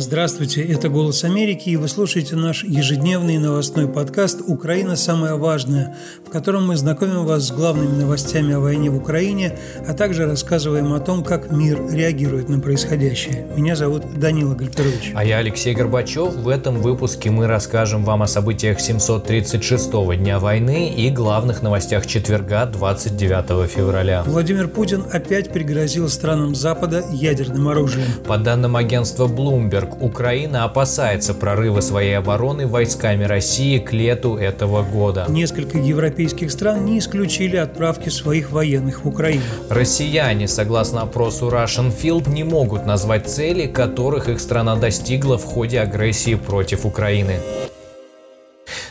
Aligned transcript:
Здравствуйте, 0.00 0.62
это 0.62 0.88
«Голос 0.88 1.24
Америки», 1.24 1.70
и 1.70 1.76
вы 1.76 1.88
слушаете 1.88 2.36
наш 2.36 2.62
ежедневный 2.62 3.36
новостной 3.38 3.88
подкаст 3.88 4.42
«Украина. 4.46 4.94
Самое 4.94 5.34
важное», 5.34 5.96
в 6.24 6.30
котором 6.30 6.68
мы 6.68 6.76
знакомим 6.76 7.26
вас 7.26 7.48
с 7.48 7.50
главными 7.50 8.00
новостями 8.00 8.54
о 8.54 8.60
войне 8.60 8.90
в 8.90 8.96
Украине, 8.96 9.58
а 9.88 9.94
также 9.94 10.24
рассказываем 10.24 10.92
о 10.92 11.00
том, 11.00 11.24
как 11.24 11.50
мир 11.50 11.80
реагирует 11.90 12.48
на 12.48 12.60
происходящее. 12.60 13.48
Меня 13.56 13.74
зовут 13.74 14.04
Данила 14.14 14.54
Гальперович. 14.54 15.14
А 15.16 15.24
я 15.24 15.38
Алексей 15.38 15.74
Горбачев. 15.74 16.32
В 16.32 16.48
этом 16.48 16.76
выпуске 16.76 17.32
мы 17.32 17.48
расскажем 17.48 18.04
вам 18.04 18.22
о 18.22 18.28
событиях 18.28 18.78
736-го 18.78 20.14
дня 20.14 20.38
войны 20.38 20.94
и 20.94 21.10
главных 21.10 21.60
новостях 21.60 22.06
четверга 22.06 22.66
29 22.66 23.68
февраля. 23.68 24.22
Владимир 24.24 24.68
Путин 24.68 25.02
опять 25.10 25.52
пригрозил 25.52 26.08
странам 26.08 26.54
Запада 26.54 27.04
ядерным 27.10 27.66
оружием. 27.66 28.06
По 28.28 28.38
данным 28.38 28.76
агентства 28.76 29.26
Bloomberg, 29.26 29.87
Украина 30.00 30.64
опасается 30.64 31.34
прорыва 31.34 31.80
своей 31.80 32.16
обороны 32.16 32.66
войсками 32.66 33.24
России 33.24 33.78
к 33.78 33.92
лету 33.92 34.36
этого 34.36 34.82
года. 34.82 35.26
Несколько 35.28 35.78
европейских 35.78 36.50
стран 36.50 36.84
не 36.84 36.98
исключили 36.98 37.56
отправки 37.56 38.08
своих 38.08 38.50
военных 38.50 39.04
в 39.04 39.08
Украину. 39.08 39.42
Россияне, 39.68 40.48
согласно 40.48 41.02
опросу 41.02 41.48
Russian 41.48 41.92
Field, 41.94 42.28
не 42.28 42.44
могут 42.44 42.86
назвать 42.86 43.28
цели, 43.28 43.66
которых 43.66 44.28
их 44.28 44.40
страна 44.40 44.76
достигла 44.76 45.38
в 45.38 45.44
ходе 45.44 45.80
агрессии 45.80 46.34
против 46.34 46.84
Украины. 46.84 47.40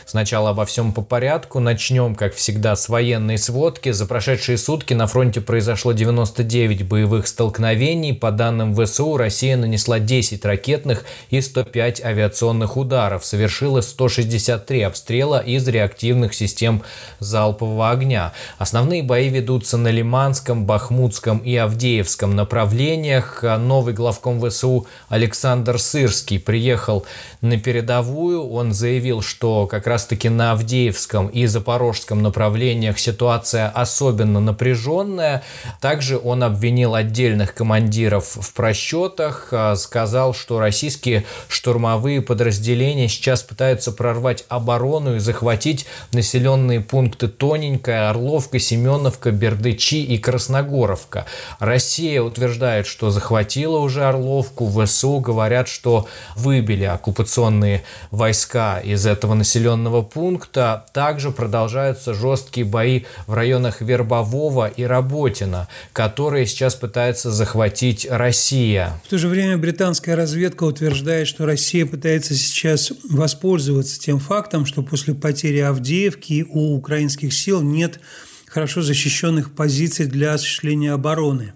Сначала 0.08 0.50
обо 0.50 0.64
всем 0.64 0.92
по 0.92 1.02
порядку. 1.02 1.60
Начнем, 1.60 2.14
как 2.14 2.34
всегда, 2.34 2.76
с 2.76 2.88
военной 2.88 3.36
сводки. 3.36 3.90
За 3.90 4.06
прошедшие 4.06 4.56
сутки 4.56 4.94
на 4.94 5.06
фронте 5.06 5.42
произошло 5.42 5.92
99 5.92 6.88
боевых 6.88 7.28
столкновений. 7.28 8.14
По 8.14 8.30
данным 8.30 8.74
ВСУ, 8.74 9.18
Россия 9.18 9.58
нанесла 9.58 9.98
10 9.98 10.42
ракетных 10.46 11.04
и 11.28 11.42
105 11.42 12.02
авиационных 12.02 12.78
ударов. 12.78 13.22
Совершила 13.22 13.82
163 13.82 14.80
обстрела 14.80 15.40
из 15.40 15.68
реактивных 15.68 16.32
систем 16.32 16.82
залпового 17.18 17.90
огня. 17.90 18.32
Основные 18.56 19.02
бои 19.02 19.28
ведутся 19.28 19.76
на 19.76 19.88
Лиманском, 19.88 20.64
Бахмутском 20.64 21.36
и 21.40 21.54
Авдеевском 21.54 22.34
направлениях. 22.34 23.42
Новый 23.42 23.92
главком 23.92 24.40
ВСУ 24.40 24.86
Александр 25.10 25.78
Сырский 25.78 26.40
приехал 26.40 27.04
на 27.42 27.60
передовую. 27.60 28.48
Он 28.48 28.72
заявил, 28.72 29.20
что 29.20 29.66
как 29.66 29.86
раз 29.86 29.97
раз-таки 29.98 30.28
на 30.28 30.52
Авдеевском 30.52 31.26
и 31.26 31.46
Запорожском 31.46 32.22
направлениях 32.22 33.00
ситуация 33.00 33.68
особенно 33.68 34.38
напряженная. 34.38 35.42
Также 35.80 36.20
он 36.22 36.44
обвинил 36.44 36.94
отдельных 36.94 37.52
командиров 37.52 38.36
в 38.40 38.52
просчетах, 38.52 39.48
а, 39.50 39.74
сказал, 39.74 40.34
что 40.34 40.60
российские 40.60 41.24
штурмовые 41.48 42.22
подразделения 42.22 43.08
сейчас 43.08 43.42
пытаются 43.42 43.90
прорвать 43.90 44.44
оборону 44.48 45.16
и 45.16 45.18
захватить 45.18 45.84
населенные 46.12 46.80
пункты 46.80 47.26
Тоненькая, 47.26 48.08
Орловка, 48.10 48.60
Семеновка, 48.60 49.32
Бердычи 49.32 49.96
и 49.96 50.16
Красногоровка. 50.16 51.26
Россия 51.58 52.22
утверждает, 52.22 52.86
что 52.86 53.10
захватила 53.10 53.78
уже 53.78 54.04
Орловку, 54.04 54.70
ВСУ 54.70 55.18
говорят, 55.18 55.66
что 55.66 56.06
выбили 56.36 56.84
оккупационные 56.84 57.82
войска 58.12 58.78
из 58.78 59.04
этого 59.04 59.34
населенного 59.34 59.87
населенного 59.88 60.02
пункта. 60.02 60.86
Также 60.92 61.30
продолжаются 61.30 62.14
жесткие 62.14 62.66
бои 62.66 63.02
в 63.26 63.34
районах 63.34 63.80
Вербового 63.80 64.68
и 64.68 64.84
Работина, 64.84 65.68
которые 65.92 66.46
сейчас 66.46 66.74
пытается 66.74 67.30
захватить 67.30 68.06
Россия. 68.08 69.00
В 69.04 69.08
то 69.08 69.18
же 69.18 69.28
время 69.28 69.56
британская 69.58 70.14
разведка 70.14 70.64
утверждает, 70.64 71.26
что 71.28 71.46
Россия 71.46 71.86
пытается 71.86 72.34
сейчас 72.34 72.92
воспользоваться 73.08 73.98
тем 73.98 74.18
фактом, 74.18 74.66
что 74.66 74.82
после 74.82 75.14
потери 75.14 75.58
Авдеевки 75.58 76.46
у 76.48 76.76
украинских 76.76 77.32
сил 77.32 77.62
нет 77.62 78.00
хорошо 78.46 78.82
защищенных 78.82 79.54
позиций 79.54 80.06
для 80.06 80.34
осуществления 80.34 80.92
обороны. 80.92 81.52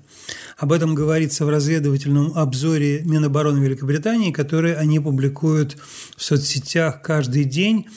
Об 0.63 0.71
этом 0.71 0.95
говорится 0.95 1.45
в 1.45 1.49
разведывательном 1.49 2.39
обзоре 2.39 3.03
Минобороны 3.03 3.59
Великобритании, 3.59 4.31
который 4.31 4.77
они 4.77 5.01
публикуют 5.01 5.77
в 6.17 6.23
соцсетях 6.23 7.03
каждый 7.03 7.43
день. 7.43 7.89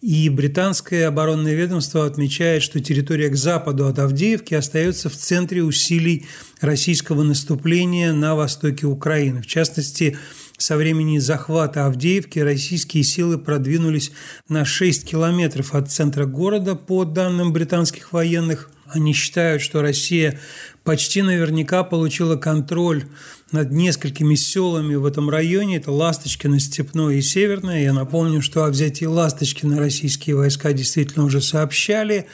И 0.00 0.30
британское 0.30 1.08
оборонное 1.08 1.52
ведомство 1.52 2.06
отмечает, 2.06 2.62
что 2.62 2.80
территория 2.80 3.28
к 3.28 3.36
западу 3.36 3.86
от 3.86 3.98
Авдеевки 3.98 4.54
остается 4.54 5.10
в 5.10 5.12
центре 5.14 5.62
усилий 5.62 6.24
российского 6.62 7.22
наступления 7.22 8.14
на 8.14 8.34
востоке 8.34 8.86
Украины. 8.86 9.42
В 9.42 9.46
частности, 9.46 10.16
со 10.56 10.78
времени 10.78 11.18
захвата 11.18 11.84
Авдеевки 11.84 12.38
российские 12.38 13.04
силы 13.04 13.36
продвинулись 13.36 14.10
на 14.48 14.64
6 14.64 15.04
километров 15.04 15.74
от 15.74 15.90
центра 15.90 16.24
города, 16.24 16.76
по 16.76 17.04
данным 17.04 17.52
британских 17.52 18.14
военных. 18.14 18.70
Они 18.88 19.12
считают, 19.12 19.62
что 19.62 19.82
Россия 19.82 20.38
почти 20.84 21.22
наверняка 21.22 21.82
получила 21.82 22.36
контроль 22.36 23.04
над 23.52 23.70
несколькими 23.70 24.34
селами 24.34 24.94
в 24.94 25.04
этом 25.04 25.28
районе. 25.28 25.76
Это 25.76 25.90
Ласточкино, 25.90 26.58
Степное 26.60 27.16
и 27.16 27.20
Северное. 27.20 27.82
Я 27.82 27.92
напомню, 27.92 28.42
что 28.42 28.64
о 28.64 28.70
взятии 28.70 29.04
Ласточкина 29.04 29.78
российские 29.78 30.36
войска 30.36 30.72
действительно 30.72 31.24
уже 31.24 31.40
сообщали. 31.40 32.26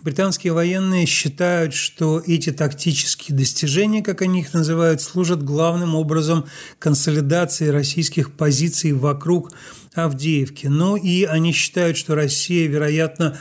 Британские 0.00 0.52
военные 0.52 1.06
считают, 1.06 1.74
что 1.74 2.22
эти 2.24 2.50
тактические 2.50 3.36
достижения, 3.36 4.00
как 4.00 4.22
они 4.22 4.40
их 4.40 4.54
называют, 4.54 5.02
служат 5.02 5.42
главным 5.42 5.96
образом 5.96 6.44
консолидации 6.78 7.66
российских 7.68 8.30
позиций 8.32 8.92
вокруг 8.92 9.50
Авдеевки. 9.94 10.68
Ну 10.68 10.94
и 10.94 11.24
они 11.24 11.52
считают, 11.52 11.96
что 11.96 12.14
Россия, 12.14 12.68
вероятно, 12.68 13.36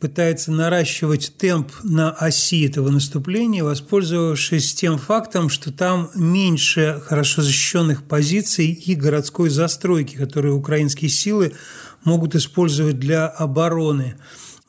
пытается 0.00 0.52
наращивать 0.52 1.32
темп 1.38 1.72
на 1.82 2.10
оси 2.10 2.66
этого 2.66 2.90
наступления, 2.90 3.64
воспользовавшись 3.64 4.74
тем 4.74 4.98
фактом, 4.98 5.48
что 5.48 5.72
там 5.72 6.10
меньше 6.14 7.00
хорошо 7.06 7.40
защищенных 7.40 8.02
позиций 8.02 8.66
и 8.66 8.94
городской 8.94 9.48
застройки, 9.48 10.16
которые 10.16 10.52
украинские 10.52 11.08
силы 11.08 11.54
могут 12.04 12.34
использовать 12.34 12.98
для 12.98 13.26
обороны. 13.28 14.16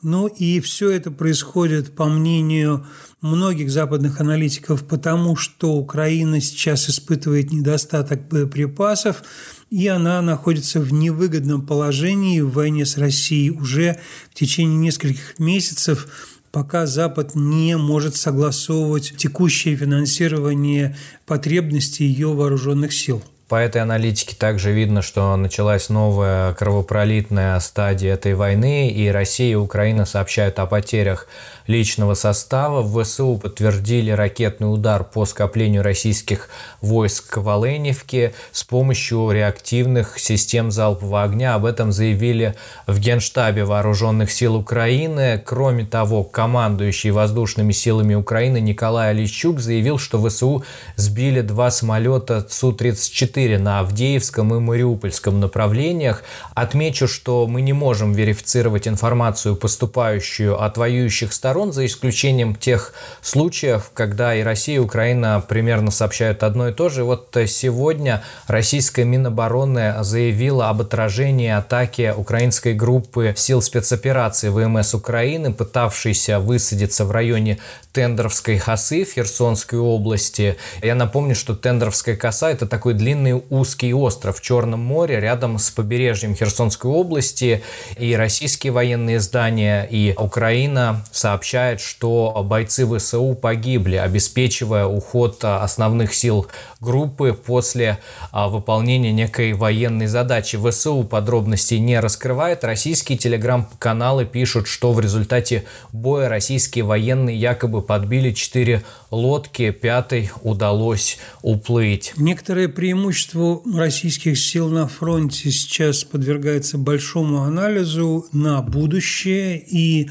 Ну 0.04 0.26
и 0.26 0.60
все 0.60 0.90
это 0.90 1.10
происходит, 1.10 1.96
по 1.96 2.04
мнению 2.04 2.86
многих 3.22 3.70
западных 3.70 4.20
аналитиков, 4.20 4.86
потому 4.86 5.34
что 5.34 5.72
Украина 5.72 6.42
сейчас 6.42 6.90
испытывает 6.90 7.52
недостаток 7.52 8.28
боеприпасов, 8.28 9.22
и 9.70 9.88
она 9.88 10.20
находится 10.20 10.78
в 10.80 10.92
невыгодном 10.92 11.66
положении 11.66 12.42
в 12.42 12.50
войне 12.50 12.84
с 12.84 12.98
Россией 12.98 13.48
уже 13.48 13.98
в 14.30 14.34
течение 14.34 14.76
нескольких 14.76 15.38
месяцев, 15.38 16.06
пока 16.52 16.84
Запад 16.84 17.34
не 17.34 17.78
может 17.78 18.14
согласовывать 18.14 19.14
текущее 19.16 19.74
финансирование 19.74 20.98
потребностей 21.24 22.04
ее 22.04 22.34
вооруженных 22.34 22.92
сил. 22.92 23.24
По 23.48 23.56
этой 23.56 23.82
аналитике 23.82 24.34
также 24.36 24.72
видно, 24.72 25.02
что 25.02 25.36
началась 25.36 25.90
новая 25.90 26.54
кровопролитная 26.54 27.60
стадия 27.60 28.14
этой 28.14 28.34
войны, 28.34 28.88
и 28.88 29.08
Россия 29.08 29.52
и 29.52 29.56
Украина 29.56 30.06
сообщают 30.06 30.58
о 30.58 30.66
потерях 30.66 31.28
личного 31.66 32.14
состава. 32.14 32.82
В 32.82 33.02
ВСУ 33.02 33.36
подтвердили 33.36 34.10
ракетный 34.10 34.72
удар 34.72 35.04
по 35.04 35.24
скоплению 35.24 35.82
российских 35.82 36.48
войск 36.80 37.36
в 37.36 37.48
Оленевке 37.48 38.34
с 38.52 38.64
помощью 38.64 39.30
реактивных 39.30 40.18
систем 40.18 40.70
залпового 40.70 41.22
огня. 41.22 41.54
Об 41.54 41.64
этом 41.64 41.92
заявили 41.92 42.54
в 42.86 42.98
Генштабе 42.98 43.64
Вооруженных 43.64 44.30
сил 44.30 44.56
Украины. 44.56 45.42
Кроме 45.44 45.84
того, 45.84 46.24
командующий 46.24 47.10
воздушными 47.10 47.72
силами 47.72 48.14
Украины 48.14 48.60
Николай 48.60 49.10
Олещук 49.10 49.60
заявил, 49.60 49.98
что 49.98 50.24
ВСУ 50.24 50.64
сбили 50.96 51.40
два 51.40 51.70
самолета 51.70 52.46
Су-34 52.48 53.58
на 53.58 53.80
Авдеевском 53.80 54.54
и 54.54 54.58
Мариупольском 54.58 55.40
направлениях. 55.40 56.22
Отмечу, 56.54 57.08
что 57.08 57.46
мы 57.46 57.62
не 57.62 57.72
можем 57.72 58.12
верифицировать 58.12 58.86
информацию, 58.86 59.56
поступающую 59.56 60.60
от 60.60 60.76
воюющих 60.76 61.32
сторон, 61.32 61.53
сторон, 61.54 61.72
за 61.72 61.86
исключением 61.86 62.56
тех 62.56 62.92
случаев, 63.22 63.92
когда 63.94 64.34
и 64.34 64.42
Россия, 64.42 64.74
и 64.74 64.78
Украина 64.80 65.40
примерно 65.48 65.92
сообщают 65.92 66.42
одно 66.42 66.66
и 66.66 66.72
то 66.72 66.88
же. 66.88 67.04
Вот 67.04 67.28
сегодня 67.46 68.24
российская 68.48 69.04
Минобороны 69.04 69.94
заявила 70.00 70.68
об 70.68 70.80
отражении 70.80 71.48
атаки 71.48 72.12
украинской 72.16 72.74
группы 72.74 73.34
сил 73.36 73.62
спецоперации 73.62 74.48
ВМС 74.48 74.94
Украины, 74.94 75.52
пытавшейся 75.52 76.40
высадиться 76.40 77.04
в 77.04 77.12
районе 77.12 77.60
Тендровской 77.92 78.58
косы 78.58 79.04
в 79.04 79.12
Херсонской 79.12 79.78
области. 79.78 80.56
Я 80.82 80.96
напомню, 80.96 81.36
что 81.36 81.54
Тендровская 81.54 82.16
коса– 82.16 82.50
это 82.50 82.66
такой 82.66 82.94
длинный 82.94 83.40
узкий 83.48 83.94
остров 83.94 84.38
в 84.38 84.42
Черном 84.42 84.80
море 84.80 85.20
рядом 85.20 85.60
с 85.60 85.70
побережьем 85.70 86.34
Херсонской 86.34 86.90
области. 86.90 87.62
И 87.96 88.16
российские 88.16 88.72
военные 88.72 89.18
издания, 89.18 89.86
и 89.88 90.14
Украина 90.18 91.04
сообщают 91.12 91.43
сообщает, 91.44 91.80
что 91.82 92.42
бойцы 92.48 92.86
ВСУ 92.86 93.34
погибли, 93.34 93.96
обеспечивая 93.96 94.86
уход 94.86 95.44
основных 95.44 96.14
сил 96.14 96.46
группы 96.80 97.34
после 97.34 97.98
выполнения 98.32 99.12
некой 99.12 99.52
военной 99.52 100.06
задачи. 100.06 100.56
ВСУ 100.56 101.04
подробностей 101.04 101.78
не 101.80 102.00
раскрывает. 102.00 102.64
Российские 102.64 103.18
телеграм-каналы 103.18 104.24
пишут, 104.24 104.68
что 104.68 104.94
в 104.94 105.00
результате 105.00 105.64
боя 105.92 106.30
российские 106.30 106.84
военные 106.84 107.36
якобы 107.36 107.82
подбили 107.82 108.30
четыре 108.32 108.82
лодки, 109.10 109.70
пятой 109.70 110.30
удалось 110.42 111.18
уплыть. 111.42 112.14
Некоторые 112.16 112.70
преимущества 112.70 113.60
российских 113.74 114.38
сил 114.38 114.70
на 114.70 114.88
фронте 114.88 115.50
сейчас 115.50 116.04
подвергаются 116.04 116.78
большому 116.78 117.42
анализу 117.42 118.26
на 118.32 118.62
будущее, 118.62 119.58
и 119.58 120.08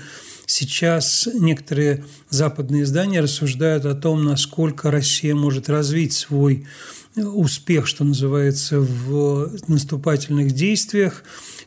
сейчас 0.54 1.28
некоторые 1.34 2.04
западные 2.30 2.84
издания 2.84 3.22
рассуждают 3.22 3.86
о 3.86 3.96
том, 3.96 4.24
насколько 4.24 4.92
Россия 4.92 5.34
может 5.34 5.68
развить 5.68 6.14
свой 6.14 6.68
успех, 7.16 7.88
что 7.88 8.04
называется, 8.04 8.80
в 8.80 9.52
наступательных 9.68 10.52
действиях. 10.52 11.24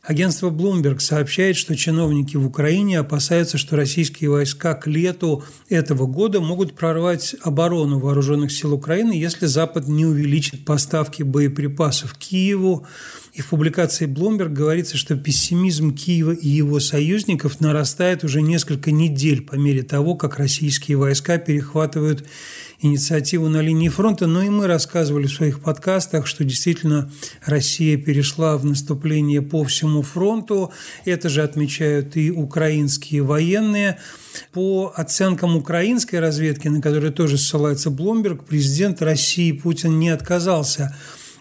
Агентство 0.07 0.51
Bloomberg 0.51 1.01
сообщает, 1.01 1.57
что 1.57 1.75
чиновники 1.75 2.37
в 2.37 2.47
Украине 2.47 3.01
опасаются, 3.01 3.59
что 3.59 3.75
российские 3.75 4.31
войска 4.31 4.75
к 4.75 4.87
лету 4.87 5.43
этого 5.69 6.07
года 6.07 6.41
могут 6.41 6.77
прорвать 6.77 7.35
оборону 7.43 7.99
вооруженных 7.99 8.53
сил 8.53 8.73
Украины, 8.73 9.11
если 9.11 9.47
Запад 9.47 9.89
не 9.89 10.07
увеличит 10.07 10.65
поставки 10.65 11.25
боеприпасов 11.25 12.15
Киеву. 12.15 12.87
И 13.33 13.43
в 13.43 13.49
публикации 13.49 14.07
Bloomberg 14.07 14.51
говорится, 14.51 14.97
что 14.97 15.17
пессимизм 15.17 15.93
Киева 15.93 16.31
и 16.31 16.49
его 16.49 16.79
союзников 16.79 17.59
нарастает 17.59 18.23
уже 18.23 18.43
несколько 18.43 18.93
недель 18.93 19.43
по 19.43 19.57
мере 19.57 19.83
того, 19.83 20.15
как 20.15 20.39
российские 20.39 20.99
войска 20.99 21.37
перехватывают 21.39 22.25
инициативу 22.81 23.49
на 23.49 23.61
линии 23.61 23.89
фронта, 23.89 24.27
но 24.27 24.43
и 24.43 24.49
мы 24.49 24.67
рассказывали 24.67 25.27
в 25.27 25.33
своих 25.33 25.61
подкастах, 25.61 26.27
что 26.27 26.45
действительно 26.45 27.11
Россия 27.45 27.97
перешла 27.97 28.57
в 28.57 28.65
наступление 28.65 29.43
по 29.43 29.65
всему 29.65 30.03
фронту. 30.03 30.73
Это 31.05 31.29
же 31.29 31.43
отмечают 31.43 32.17
и 32.17 32.31
украинские 32.31 33.23
военные. 33.23 33.99
По 34.53 34.93
оценкам 34.95 35.57
украинской 35.57 36.17
разведки, 36.17 36.69
на 36.69 36.81
которую 36.81 37.13
тоже 37.13 37.39
ссылается 37.39 37.91
Блумберг, 37.91 38.45
президент 38.45 39.01
России 39.01 39.53
Путин 39.53 39.99
не 39.99 40.11
отказался 40.11 40.95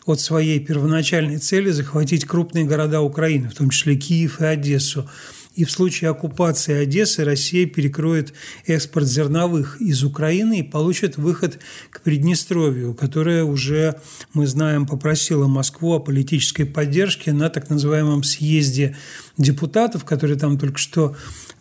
от 0.05 0.19
своей 0.19 0.59
первоначальной 0.59 1.37
цели 1.37 1.71
захватить 1.71 2.25
крупные 2.25 2.63
города 2.63 3.01
Украины, 3.01 3.49
в 3.49 3.55
том 3.55 3.69
числе 3.69 3.95
Киев 3.95 4.39
и 4.39 4.45
Одессу. 4.45 5.09
И 5.55 5.63
в 5.63 5.71
случае 5.71 6.09
оккупации 6.09 6.73
Одессы 6.73 7.23
Россия 7.23 7.65
перекроет 7.65 8.33
экспорт 8.65 9.07
зерновых 9.07 9.81
из 9.81 10.03
Украины 10.03 10.59
и 10.59 10.63
получит 10.63 11.17
выход 11.17 11.59
к 11.89 12.01
Приднестровью, 12.01 12.93
которое 12.93 13.45
уже, 13.45 13.99
мы 14.33 14.47
знаем, 14.47 14.85
попросила 14.85 15.47
Москву 15.47 15.93
о 15.93 15.99
политической 15.99 16.65
поддержке 16.65 17.31
на 17.31 17.49
так 17.49 17.69
называемом 17.69 18.23
съезде 18.23 18.97
депутатов, 19.37 20.03
который 20.03 20.37
там 20.37 20.57
только 20.57 20.77
что 20.77 21.15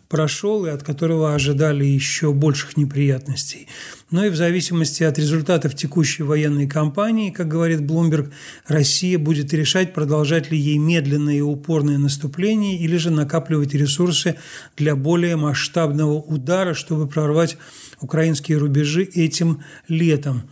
прошел 0.09 0.65
и 0.65 0.69
от 0.69 0.83
которого 0.83 1.33
ожидали 1.33 1.85
еще 1.85 2.31
больших 2.31 2.77
неприятностей. 2.77 3.67
Но 4.11 4.25
и 4.25 4.29
в 4.29 4.35
зависимости 4.35 5.03
от 5.03 5.17
результатов 5.17 5.75
текущей 5.75 6.23
военной 6.23 6.67
кампании, 6.67 7.31
как 7.31 7.47
говорит 7.47 7.85
Блумберг, 7.85 8.31
Россия 8.67 9.17
будет 9.17 9.53
решать, 9.53 9.93
продолжать 9.93 10.51
ли 10.51 10.57
ей 10.57 10.77
медленное 10.77 11.35
и 11.35 11.41
упорное 11.41 11.97
наступление 11.97 12.77
или 12.77 12.97
же 12.97 13.09
накапливать 13.09 13.73
ресурсы 13.73 14.35
для 14.77 14.95
более 14.95 15.35
масштабного 15.35 16.13
удара, 16.13 16.73
чтобы 16.73 17.07
прорвать 17.07 17.57
украинские 17.99 18.57
рубежи 18.57 19.03
этим 19.03 19.63
летом. 19.87 20.43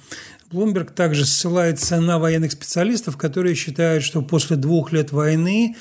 Блумберг 0.51 0.91
также 0.91 1.25
ссылается 1.25 1.99
на 1.99 2.19
военных 2.19 2.51
специалистов, 2.51 3.17
которые 3.17 3.55
считают, 3.55 4.03
что 4.03 4.21
после 4.21 4.55
двух 4.55 4.91
лет 4.91 5.11
войны 5.11 5.75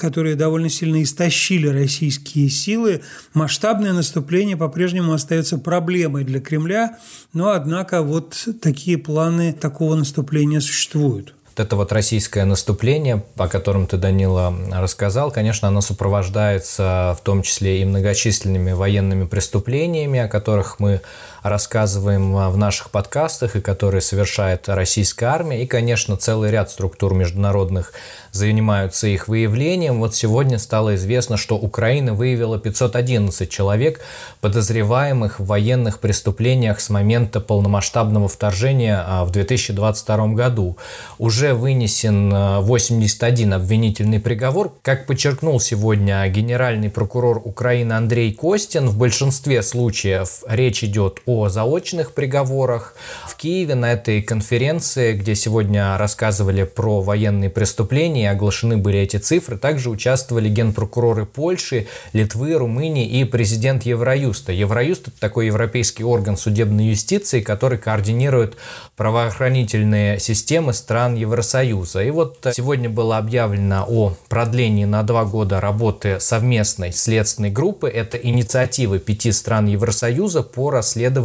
которые 0.00 0.36
довольно 0.36 0.68
сильно 0.68 1.02
истощили 1.02 1.68
российские 1.68 2.48
силы, 2.48 3.02
масштабное 3.34 3.92
наступление 3.92 4.56
по-прежнему 4.56 5.12
остается 5.12 5.58
проблемой 5.58 6.24
для 6.24 6.40
Кремля, 6.40 6.98
но, 7.32 7.50
однако, 7.50 8.02
вот 8.02 8.48
такие 8.60 8.98
планы 8.98 9.52
такого 9.52 9.94
наступления 9.94 10.60
существуют. 10.60 11.34
Это 11.58 11.74
вот 11.74 11.90
российское 11.90 12.44
наступление, 12.44 13.24
о 13.36 13.48
котором 13.48 13.88
ты, 13.88 13.96
Данила, 13.96 14.54
рассказал, 14.72 15.32
конечно, 15.32 15.66
оно 15.66 15.80
сопровождается 15.80 17.16
в 17.18 17.24
том 17.24 17.42
числе 17.42 17.82
и 17.82 17.84
многочисленными 17.84 18.70
военными 18.70 19.26
преступлениями, 19.26 20.20
о 20.20 20.28
которых 20.28 20.78
мы 20.78 21.00
рассказываем 21.42 22.50
в 22.50 22.56
наших 22.56 22.90
подкастах 22.90 23.56
и 23.56 23.60
которые 23.60 24.00
совершает 24.00 24.68
российская 24.68 25.26
армия, 25.26 25.62
и, 25.62 25.66
конечно, 25.66 26.16
целый 26.16 26.50
ряд 26.50 26.70
структур 26.70 27.14
международных 27.14 27.92
занимаются 28.32 29.06
их 29.06 29.28
выявлением. 29.28 30.00
Вот 30.00 30.14
сегодня 30.14 30.58
стало 30.58 30.94
известно, 30.94 31.36
что 31.36 31.56
Украина 31.56 32.14
выявила 32.14 32.58
511 32.58 33.50
человек, 33.50 34.00
подозреваемых 34.40 35.40
в 35.40 35.46
военных 35.46 36.00
преступлениях 36.00 36.80
с 36.80 36.90
момента 36.90 37.40
полномасштабного 37.40 38.28
вторжения 38.28 39.02
а, 39.06 39.24
в 39.24 39.30
2022 39.30 40.28
году. 40.28 40.76
Уже 41.18 41.54
вынесен 41.54 42.32
81 42.32 43.52
а, 43.52 43.56
обвинительный 43.56 44.20
приговор. 44.20 44.72
Как 44.82 45.06
подчеркнул 45.06 45.60
сегодня 45.60 46.26
генеральный 46.28 46.90
прокурор 46.90 47.40
Украины 47.44 47.94
Андрей 47.94 48.32
Костин, 48.32 48.88
в 48.88 48.96
большинстве 48.96 49.62
случаев 49.62 50.42
речь 50.48 50.84
идет 50.84 51.20
о 51.28 51.50
заочных 51.50 52.12
приговорах. 52.12 52.94
В 53.26 53.36
Киеве 53.36 53.74
на 53.74 53.92
этой 53.92 54.22
конференции, 54.22 55.12
где 55.12 55.34
сегодня 55.34 55.98
рассказывали 55.98 56.62
про 56.64 57.02
военные 57.02 57.50
преступления, 57.50 58.30
оглашены 58.30 58.78
были 58.78 59.00
эти 59.00 59.18
цифры. 59.18 59.58
Также 59.58 59.90
участвовали 59.90 60.48
генпрокуроры 60.48 61.26
Польши, 61.26 61.86
Литвы, 62.14 62.54
Румынии 62.54 63.06
и 63.06 63.24
президент 63.24 63.82
Евроюста. 63.82 64.52
Евроюст– 64.52 65.08
это 65.08 65.20
такой 65.20 65.46
европейский 65.48 66.02
орган 66.02 66.38
судебной 66.38 66.86
юстиции, 66.86 67.42
который 67.42 67.76
координирует 67.76 68.56
правоохранительные 68.96 70.18
системы 70.20 70.72
стран 70.72 71.14
Евросоюза. 71.14 72.04
И 72.04 72.10
вот 72.10 72.38
сегодня 72.54 72.88
было 72.88 73.18
объявлено 73.18 73.84
о 73.86 74.14
продлении 74.30 74.86
на 74.86 75.02
два 75.02 75.26
года 75.26 75.60
работы 75.60 76.20
совместной 76.20 76.92
следственной 76.92 77.50
группы. 77.50 77.90
Это 77.90 78.16
инициативы 78.16 78.98
пяти 78.98 79.30
стран 79.30 79.66
Евросоюза 79.66 80.42
по 80.42 80.70
расследованию 80.70 81.17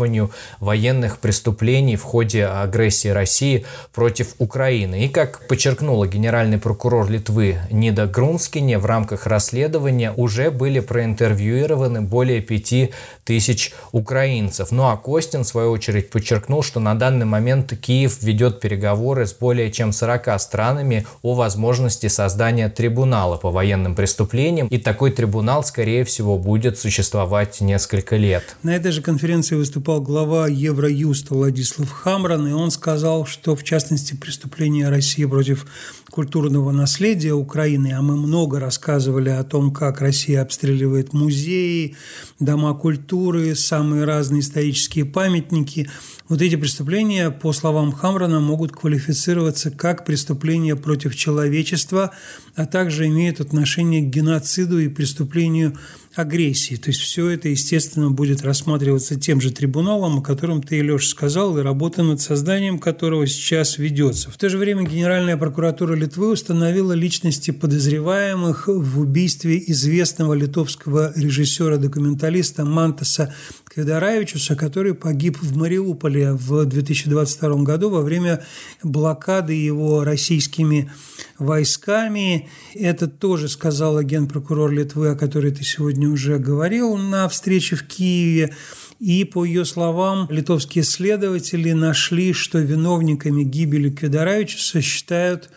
военных 0.60 1.20
преступлений 1.20 1.96
в 1.96 2.04
ходе 2.04 2.46
агрессии 2.46 3.10
России 3.10 3.66
против 3.94 4.36
Украины. 4.40 5.06
И 5.06 5.10
как 5.10 5.48
подчеркнула 5.48 6.08
генеральный 6.08 6.58
прокурор 6.58 7.10
Литвы 7.10 7.58
Нида 7.72 8.08
Грунскине 8.08 8.78
в 8.78 8.86
рамках 8.86 9.28
расследования 9.28 10.14
уже 10.16 10.52
были 10.52 10.80
проинтервьюированы 10.80 12.02
более 12.02 12.42
пяти 12.42 12.92
тысяч 13.24 13.74
украинцев. 13.92 14.72
Ну 14.72 14.84
а 14.84 14.98
Костин, 14.98 15.44
в 15.44 15.48
свою 15.48 15.72
очередь, 15.72 16.10
подчеркнул, 16.10 16.64
что 16.64 16.80
на 16.80 16.96
данный 16.96 17.26
момент 17.26 17.74
Киев 17.80 18.22
ведет 18.22 18.60
переговоры 18.60 19.26
с 19.26 19.34
более 19.34 19.72
чем 19.72 19.92
40 19.92 20.40
странами 20.40 21.06
о 21.22 21.34
возможности 21.34 22.08
создания 22.08 22.70
трибунала 22.70 23.38
по 23.38 23.52
военным 23.52 23.96
преступлениям. 23.96 24.68
И 24.68 24.78
такой 24.78 25.12
трибунал, 25.12 25.64
скорее 25.64 26.04
всего, 26.04 26.38
будет 26.38 26.78
существовать 26.80 27.62
несколько 27.62 28.16
лет. 28.16 28.56
На 28.64 28.76
этой 28.76 28.92
же 28.92 29.02
конференции 29.02 29.56
выступал 29.56 29.83
глава 29.84 30.48
Евроюста 30.48 31.36
Владислав 31.36 31.90
Хамран, 31.90 32.48
и 32.48 32.52
он 32.52 32.72
сказал, 32.72 33.26
что 33.26 33.56
в 33.56 33.64
частности 33.64 34.16
преступления 34.16 34.90
России 34.90 35.26
против 35.26 35.66
культурного 36.10 36.72
наследия 36.72 37.34
Украины, 37.34 37.94
а 37.94 38.02
мы 38.02 38.16
много 38.16 38.60
рассказывали 38.60 39.30
о 39.30 39.44
том, 39.44 39.74
как 39.74 40.00
Россия 40.00 40.42
обстреливает 40.42 41.12
музеи, 41.14 41.96
дома 42.40 42.74
культуры, 42.76 43.56
самые 43.56 44.06
разные 44.06 44.42
исторические 44.42 45.06
памятники. 45.06 45.90
Вот 46.30 46.42
эти 46.42 46.56
преступления, 46.56 47.30
по 47.30 47.52
словам 47.52 47.92
Хамрана, 47.92 48.40
могут 48.40 48.72
квалифицироваться 48.72 49.70
как 49.72 50.06
преступления 50.06 50.76
против 50.76 51.16
человечества, 51.16 52.12
а 52.56 52.66
также 52.66 53.08
имеют 53.08 53.42
отношение 53.42 54.02
к 54.02 54.14
геноциду 54.14 54.80
и 54.80 54.88
преступлению 54.88 55.78
агрессии. 56.16 56.76
То 56.76 56.90
есть 56.90 57.02
все 57.02 57.30
это, 57.30 57.50
естественно, 57.50 58.12
будет 58.12 58.44
рассматриваться 58.44 59.20
тем 59.20 59.42
же 59.42 59.52
трибуналом, 59.52 60.20
о 60.20 60.22
котором 60.22 60.62
ты, 60.62 60.82
Леша, 60.82 61.10
сказал, 61.10 61.58
и 61.58 61.62
работа 61.62 62.04
над 62.04 62.22
созданием 62.22 62.80
которого 62.80 63.28
сейчас 63.28 63.78
ведется. 63.78 64.30
В 64.30 64.38
то 64.38 64.50
же 64.50 64.58
время 64.58 64.84
Генеральная 64.84 65.38
прокуратура 65.38 65.96
Литвы 65.96 66.32
установила 66.32 66.94
личности 66.94 67.52
подозреваемых 67.52 68.68
в 68.68 69.00
убийстве 69.00 69.64
известного 69.68 70.34
литовского 70.34 71.14
режиссера-документалиста 71.16 72.66
Мантаса 72.66 73.34
Кведаравичуса, 73.74 74.56
который 74.56 74.94
погиб 74.94 75.38
в 75.42 75.58
Мариуполе 75.58 76.34
в 76.34 76.66
2022 76.66 77.64
году 77.64 77.90
во 77.90 78.02
время 78.02 78.44
блокады 78.84 79.54
его 79.54 80.04
российскими 80.04 80.92
войсками. 81.40 82.50
Это 82.76 83.08
тоже 83.08 83.50
сказала 83.50 84.04
генпрокурор 84.04 84.72
Литвы, 84.72 85.10
о 85.10 85.16
которой 85.16 85.52
ты 85.52 85.64
сегодня 85.64 86.08
уже 86.08 86.38
говорил 86.38 86.98
на 86.98 87.28
встрече 87.28 87.76
в 87.76 87.88
Киеве. 87.88 88.54
И, 89.00 89.24
по 89.24 89.44
ее 89.44 89.66
словам, 89.66 90.28
литовские 90.30 90.84
следователи 90.84 91.72
нашли, 91.72 92.32
что 92.32 92.60
виновниками 92.60 93.44
гибели 93.44 93.90
Кведаравичуса 93.90 94.82
считают 94.82 95.50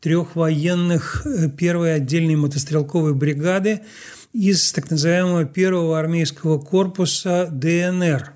трех 0.00 0.36
военных 0.36 1.24
э, 1.24 1.48
первой 1.48 1.94
отдельной 1.94 2.36
мотострелковой 2.36 3.14
бригады 3.14 3.80
из 4.34 4.72
так 4.72 4.90
называемого 4.90 5.44
первого 5.44 5.96
армейского 5.96 6.58
корпуса 6.58 7.48
ДНР. 7.52 8.32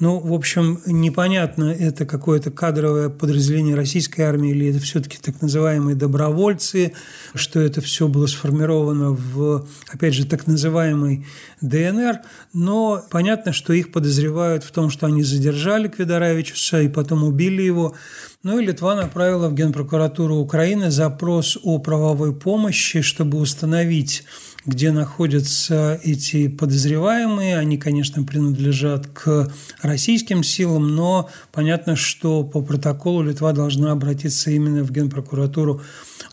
Ну, 0.00 0.18
в 0.18 0.34
общем, 0.34 0.80
непонятно, 0.86 1.72
это 1.72 2.04
какое-то 2.04 2.50
кадровое 2.50 3.08
подразделение 3.08 3.76
российской 3.76 4.22
армии 4.22 4.50
или 4.50 4.70
это 4.70 4.80
все-таки 4.80 5.18
так 5.18 5.40
называемые 5.40 5.94
добровольцы, 5.94 6.92
что 7.34 7.60
это 7.60 7.80
все 7.80 8.08
было 8.08 8.26
сформировано 8.26 9.12
в, 9.12 9.66
опять 9.88 10.14
же, 10.14 10.26
так 10.26 10.48
называемой 10.48 11.24
ДНР. 11.60 12.18
Но 12.52 13.04
понятно, 13.08 13.52
что 13.52 13.72
их 13.72 13.92
подозревают 13.92 14.64
в 14.64 14.72
том, 14.72 14.90
что 14.90 15.06
они 15.06 15.22
задержали 15.22 15.86
Кведоравичуса 15.86 16.82
и 16.82 16.88
потом 16.88 17.22
убили 17.22 17.62
его. 17.62 17.94
Ну 18.42 18.58
и 18.58 18.66
Литва 18.66 18.96
направила 18.96 19.48
в 19.48 19.54
Генпрокуратуру 19.54 20.36
Украины 20.36 20.90
запрос 20.90 21.56
о 21.62 21.78
правовой 21.78 22.34
помощи, 22.34 23.00
чтобы 23.00 23.38
установить 23.38 24.24
где 24.66 24.90
находятся 24.90 25.98
эти 26.02 26.48
подозреваемые. 26.48 27.56
Они, 27.56 27.78
конечно, 27.78 28.24
принадлежат 28.24 29.06
к 29.06 29.50
российским 29.80 30.42
силам, 30.42 30.94
но 30.94 31.30
понятно, 31.52 31.96
что 31.96 32.42
по 32.42 32.60
протоколу 32.60 33.22
Литва 33.22 33.52
должна 33.52 33.92
обратиться 33.92 34.50
именно 34.50 34.82
в 34.82 34.90
Генпрокуратуру 34.90 35.80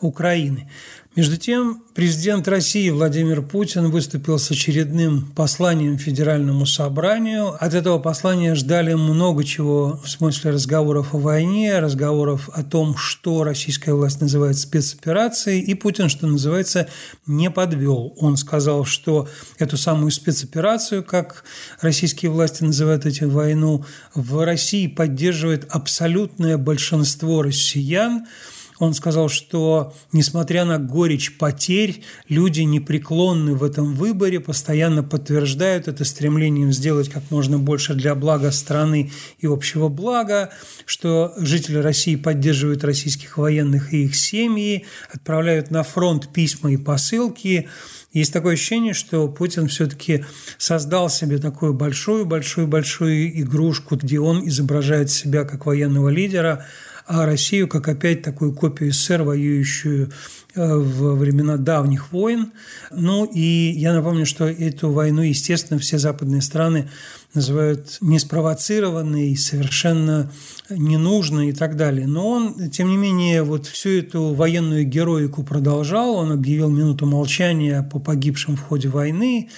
Украины. 0.02 0.70
Между 1.16 1.38
тем, 1.38 1.84
президент 1.94 2.48
России 2.48 2.90
Владимир 2.90 3.44
Путин 3.44 3.92
выступил 3.92 4.40
с 4.40 4.50
очередным 4.50 5.32
посланием 5.36 6.00
Федеральному 6.00 6.66
собранию. 6.66 7.56
От 7.64 7.76
этого 7.76 8.00
послания 8.00 8.56
ждали 8.56 8.96
много 8.96 9.44
чего 9.44 10.02
в 10.04 10.10
смысле 10.10 10.50
разговоров 10.50 11.14
о 11.14 11.20
войне, 11.20 11.78
разговоров 11.78 12.50
о 12.52 12.64
том, 12.64 12.98
что 12.98 13.44
российская 13.44 13.94
власть 13.94 14.22
называет 14.22 14.58
спецоперацией, 14.58 15.60
и 15.62 15.76
Путин, 15.76 16.10
что 16.10 16.26
называется, 16.26 16.90
не 17.28 17.52
подвел. 17.52 18.16
Он 18.18 18.36
сказал, 18.36 18.84
что 18.84 19.30
эту 19.60 19.78
самую 19.78 20.10
спецоперацию, 20.10 21.04
как 21.04 21.44
российские 21.80 22.32
власти 22.32 22.64
называют 22.64 23.06
эту 23.06 23.30
войну, 23.30 23.86
в 24.16 24.44
России 24.44 24.88
поддерживает 24.88 25.68
абсолютное 25.70 26.58
большинство 26.58 27.44
россиян– 27.44 28.26
он 28.84 28.94
сказал, 28.94 29.30
что, 29.30 29.94
несмотря 30.12 30.66
на 30.66 30.78
горечь 30.78 31.38
потерь, 31.38 32.04
люди 32.30 32.62
непреклонны 32.62 33.56
в 33.56 33.64
этом 33.64 33.94
выборе, 33.94 34.40
постоянно 34.40 35.04
подтверждают 35.04 35.88
это 35.88 36.06
стремлением 36.06 36.72
сделать 36.72 37.10
как 37.10 37.30
можно 37.32 37.58
больше 37.58 37.94
для 37.94 38.16
блага 38.16 38.52
страны 38.52 39.12
и 39.40 39.48
общего 39.48 39.90
блага, 39.90 40.52
что 40.86 41.34
жители 41.38 41.78
России 41.78 42.16
поддерживают 42.16 42.84
российских 42.84 43.38
военных 43.38 43.94
и 43.94 44.06
их 44.06 44.16
семьи, 44.16 44.86
отправляют 45.12 45.72
на 45.72 45.84
фронт 45.84 46.32
письма 46.34 46.72
и 46.72 46.78
посылки. 46.78 47.70
Есть 48.12 48.32
такое 48.32 48.54
ощущение, 48.54 48.94
что 48.94 49.28
Путин 49.28 49.68
все-таки 49.68 50.26
создал 50.58 51.10
себе 51.10 51.40
такую 51.40 51.74
большую-большую-большую 51.74 53.42
игрушку, 53.42 53.96
где 53.96 54.20
он 54.20 54.48
изображает 54.48 55.10
себя 55.10 55.46
как 55.46 55.66
военного 55.66 56.10
лидера, 56.10 56.66
а 57.06 57.26
Россию 57.26 57.68
как 57.68 57.88
опять 57.88 58.22
такую 58.22 58.54
копию 58.54 58.94
СССР, 58.94 59.24
воюющую 59.24 60.10
э, 60.56 60.76
в 60.76 61.16
времена 61.16 61.58
давних 61.58 62.12
войн. 62.12 62.54
Ну 62.92 63.26
и 63.26 63.72
я 63.76 63.94
напомню, 63.94 64.26
что 64.26 64.48
эту 64.48 64.92
войну, 64.92 65.22
естественно, 65.22 65.80
все 65.80 65.98
западные 65.98 66.42
страны 66.42 66.90
называют 67.34 67.98
неспровоцированной, 68.00 69.36
совершенно 69.36 70.32
ненужной 70.70 71.50
и 71.50 71.54
так 71.54 71.76
далее. 71.76 72.08
Но 72.08 72.30
он, 72.30 72.70
тем 72.70 72.88
не 72.88 72.98
менее, 72.98 73.44
вот 73.44 73.66
всю 73.66 73.90
эту 73.90 74.34
военную 74.34 74.86
героику 74.86 75.44
продолжал. 75.44 76.16
Он 76.16 76.32
объявил 76.32 76.70
минуту 76.70 77.06
молчания 77.06 77.84
по 77.92 78.00
погибшим 78.00 78.56
в 78.56 78.62
ходе 78.62 78.88
войны 78.88 79.50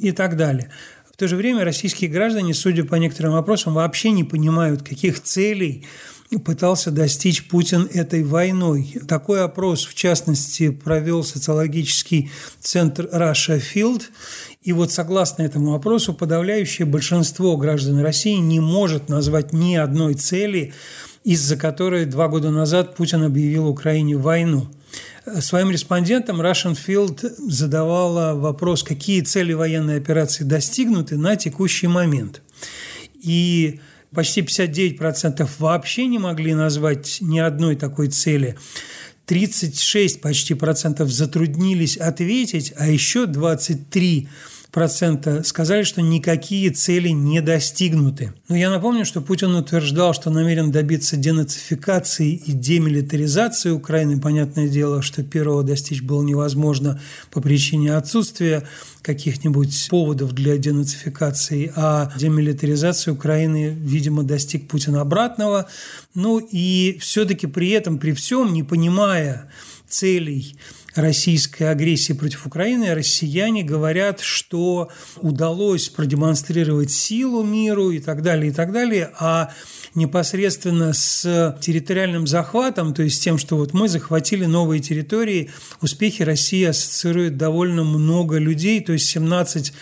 и 0.00 0.12
так 0.12 0.36
далее. 0.36 0.70
В 1.12 1.18
то 1.18 1.28
же 1.28 1.36
время 1.36 1.64
российские 1.64 2.10
граждане, 2.10 2.52
судя 2.52 2.84
по 2.84 2.94
некоторым 2.96 3.32
вопросам, 3.32 3.74
вообще 3.74 4.10
не 4.10 4.22
понимают, 4.22 4.82
каких 4.82 5.22
целей 5.22 5.86
пытался 6.44 6.90
достичь 6.90 7.46
Путин 7.48 7.88
этой 7.92 8.24
войной. 8.24 8.96
Такой 9.06 9.42
опрос, 9.44 9.84
в 9.84 9.94
частности, 9.94 10.70
провел 10.70 11.22
социологический 11.22 12.30
центр 12.60 13.08
Russia 13.12 13.60
Field. 13.60 14.02
И 14.62 14.72
вот 14.72 14.90
согласно 14.90 15.42
этому 15.42 15.74
опросу, 15.74 16.12
подавляющее 16.12 16.86
большинство 16.86 17.56
граждан 17.56 18.00
России 18.00 18.36
не 18.36 18.58
может 18.58 19.08
назвать 19.08 19.52
ни 19.52 19.76
одной 19.76 20.14
цели, 20.14 20.74
из-за 21.22 21.56
которой 21.56 22.06
два 22.06 22.28
года 22.28 22.50
назад 22.50 22.96
Путин 22.96 23.22
объявил 23.22 23.68
Украине 23.68 24.16
войну. 24.16 24.68
Своим 25.40 25.70
респондентам 25.70 26.40
Russian 26.40 26.76
Field 26.76 27.34
задавала 27.50 28.34
вопрос, 28.34 28.82
какие 28.82 29.22
цели 29.22 29.52
военной 29.52 29.96
операции 29.96 30.44
достигнуты 30.44 31.16
на 31.16 31.36
текущий 31.36 31.88
момент. 31.88 32.42
И 33.20 33.80
почти 34.14 34.40
59% 34.40 35.48
вообще 35.58 36.06
не 36.06 36.18
могли 36.18 36.54
назвать 36.54 37.18
ни 37.20 37.38
одной 37.38 37.76
такой 37.76 38.08
цели. 38.08 38.56
36 39.26 40.20
почти 40.20 40.54
процентов 40.54 41.10
затруднились 41.10 41.96
ответить, 41.96 42.72
а 42.76 42.86
еще 42.86 43.26
23 43.26 44.28
процента 44.76 45.42
сказали, 45.42 45.84
что 45.84 46.02
никакие 46.02 46.68
цели 46.68 47.08
не 47.08 47.40
достигнуты. 47.40 48.34
Но 48.50 48.56
я 48.56 48.68
напомню, 48.68 49.06
что 49.06 49.22
Путин 49.22 49.54
утверждал, 49.54 50.12
что 50.12 50.28
намерен 50.28 50.70
добиться 50.70 51.16
денацификации 51.16 52.34
и 52.34 52.52
демилитаризации 52.52 53.70
Украины. 53.70 54.20
Понятное 54.20 54.68
дело, 54.68 55.00
что 55.00 55.22
первого 55.22 55.62
достичь 55.62 56.02
было 56.02 56.22
невозможно 56.22 57.00
по 57.32 57.40
причине 57.40 57.96
отсутствия 57.96 58.64
каких-нибудь 59.00 59.88
поводов 59.88 60.34
для 60.34 60.58
денацификации, 60.58 61.72
а 61.74 62.12
демилитаризации 62.14 63.12
Украины, 63.12 63.74
видимо, 63.80 64.24
достиг 64.24 64.68
Путин 64.68 64.96
обратного. 64.96 65.68
Ну 66.14 66.38
и 66.38 66.98
все-таки 67.00 67.46
при 67.46 67.70
этом, 67.70 67.96
при 67.96 68.12
всем, 68.12 68.52
не 68.52 68.62
понимая 68.62 69.50
целей 69.88 70.54
российской 70.96 71.64
агрессии 71.64 72.12
против 72.12 72.46
Украины, 72.46 72.94
россияне 72.94 73.62
говорят, 73.62 74.20
что 74.20 74.90
удалось 75.16 75.88
продемонстрировать 75.88 76.90
силу 76.90 77.42
миру 77.42 77.90
и 77.90 77.98
так 77.98 78.22
далее, 78.22 78.50
и 78.50 78.54
так 78.54 78.72
далее, 78.72 79.10
а 79.18 79.52
непосредственно 79.94 80.92
с 80.92 81.56
территориальным 81.60 82.26
захватом, 82.26 82.94
то 82.94 83.02
есть 83.02 83.22
тем, 83.22 83.38
что 83.38 83.56
вот 83.56 83.72
мы 83.72 83.88
захватили 83.88 84.44
новые 84.44 84.80
территории, 84.80 85.50
успехи 85.80 86.22
России 86.22 86.64
ассоциируют 86.64 87.36
довольно 87.36 87.84
много 87.84 88.38
людей, 88.38 88.80
то 88.80 88.92
есть 88.92 89.06
17 89.06 89.72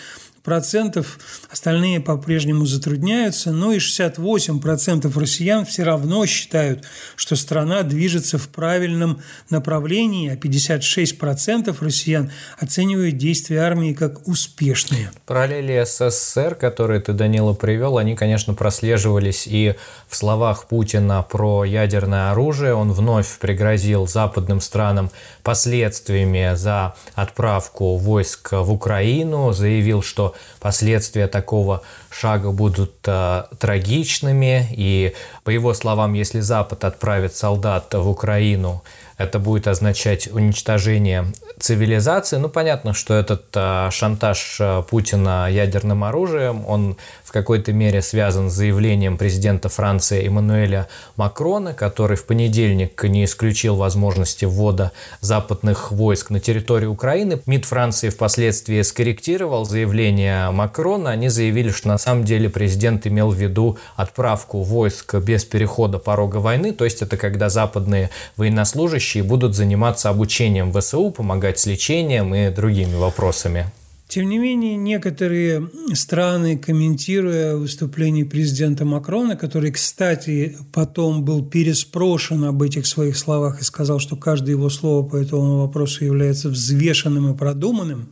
процентов, 0.45 1.19
остальные 1.51 2.01
по-прежнему 2.01 2.67
затрудняются, 2.67 3.51
но 3.51 3.73
и 3.73 3.79
68 3.79 4.61
процентов 4.61 5.17
россиян 5.17 5.65
все 5.65 5.85
равно 5.85 6.27
считают, 6.27 6.85
что 7.17 7.35
страна 7.35 7.83
движется 7.83 8.37
в 8.37 8.49
правильном 8.49 9.23
направлении, 9.49 10.31
а 10.31 10.37
56 10.37 11.19
процентов 11.19 11.83
россиян 11.83 12.31
оценивают 12.59 13.17
действия 13.17 13.61
армии 13.61 13.95
как 13.95 14.29
успешные. 14.29 15.11
Параллели 15.25 15.83
СССР, 15.83 16.55
которые 16.55 17.01
ты, 17.01 17.15
Данила, 17.15 17.55
привел, 17.55 17.97
они, 17.97 18.15
конечно, 18.15 18.53
прослеживались 18.53 19.47
и 19.47 19.75
в 20.09 20.17
словах 20.17 20.67
Путина 20.67 21.23
про 21.23 21.65
ядерное 21.65 22.31
оружие. 22.31 22.75
Он 22.75 22.93
вновь 22.93 23.39
пригрозил 23.39 24.07
западным 24.07 24.61
странам 24.61 25.11
последствиями 25.43 26.55
за 26.55 26.95
отправку 27.15 27.97
войск 27.97 28.53
в 28.53 28.71
Украину, 28.71 29.53
заявил, 29.53 30.03
что 30.03 30.34
последствия 30.61 31.29
такого 31.29 31.83
шага 32.15 32.53
будут 32.53 32.95
э, 33.07 33.45
трагичными. 33.59 34.69
И, 34.71 35.15
по 35.43 35.51
его 35.51 35.75
словам, 35.75 36.15
если 36.15 36.41
Запад 36.41 36.85
отправит 36.85 37.35
солдат 37.35 37.93
в 37.93 38.09
Украину, 38.09 38.83
это 39.17 39.39
будет 39.39 39.69
означать 39.69 40.29
уничтожение 40.29 41.27
цивилизации. 41.59 42.37
Ну, 42.37 42.49
понятно, 42.49 42.95
что 42.95 43.15
этот 43.15 43.45
а, 43.55 43.91
шантаж 43.93 44.59
а, 44.61 44.83
Путина 44.83 45.49
ядерным 45.49 46.03
оружием, 46.03 46.65
он 46.67 46.97
в 47.23 47.31
какой-то 47.31 47.73
мере 47.73 48.03
связан 48.03 48.51
с 48.51 48.55
заявлением 48.55 49.17
президента 49.17 49.69
Франции 49.69 50.27
Эммануэля 50.27 50.89
Макрона, 51.17 51.75
который 51.75 52.17
в 52.17 52.27
понедельник 52.27 53.03
не 53.05 53.25
исключил 53.25 53.77
возможности 53.77 54.45
ввода 54.45 54.91
западных 55.21 55.93
войск 55.93 56.31
на 56.31 56.41
территорию 56.41 56.91
Украины. 56.91 57.41
МИД 57.47 57.67
Франции 57.67 58.09
впоследствии 58.09 58.83
скорректировал 58.83 59.65
заявление 59.65 60.51
Макрона. 60.51 61.11
Они 61.11 61.29
заявили, 61.29 61.71
что 61.71 61.89
на 61.89 61.99
самом 62.05 62.25
деле 62.25 62.49
президент 62.49 63.07
имел 63.07 63.31
в 63.31 63.35
виду 63.35 63.79
отправку 63.97 64.63
войск 64.63 65.15
без 65.17 65.45
перехода 65.45 65.99
порога 65.99 66.37
войны, 66.37 66.73
то 66.73 66.85
есть 66.85 67.03
это 67.03 67.17
когда 67.17 67.49
западные 67.49 68.11
военнослужащие 68.37 69.23
будут 69.23 69.55
заниматься 69.55 70.11
обучением 70.11 70.73
ВСУ, 70.73 71.11
помогать 71.11 71.59
с 71.59 71.67
лечением 71.67 72.35
и 72.35 72.51
другими 72.51 72.95
вопросами. 72.95 73.67
Тем 74.07 74.29
не 74.29 74.39
менее, 74.39 74.77
некоторые 74.77 75.71
страны, 75.95 76.59
комментируя 76.59 77.57
выступление 77.57 78.27
президента 78.27 78.85
Макрона, 78.85 79.35
который, 79.35 79.73
кстати, 79.73 80.57
потом 80.73 81.25
был 81.25 81.45
переспрошен 81.45 82.45
об 82.45 82.63
этих 82.63 82.87
своих 82.87 83.17
словах 83.17 83.61
и 83.61 83.65
сказал, 83.65 83.99
что 83.99 84.15
каждое 84.15 84.53
его 84.53 84.69
слово 84.69 85.09
по 85.09 85.17
этому 85.17 85.63
вопросу 85.63 86.05
является 86.05 86.51
взвешенным 86.51 87.33
и 87.33 87.37
продуманным, 87.37 88.09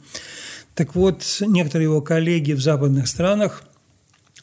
так 0.74 0.94
вот, 0.94 1.22
некоторые 1.46 1.84
его 1.84 2.00
коллеги 2.00 2.54
в 2.54 2.62
западных 2.62 3.06
странах– 3.06 3.62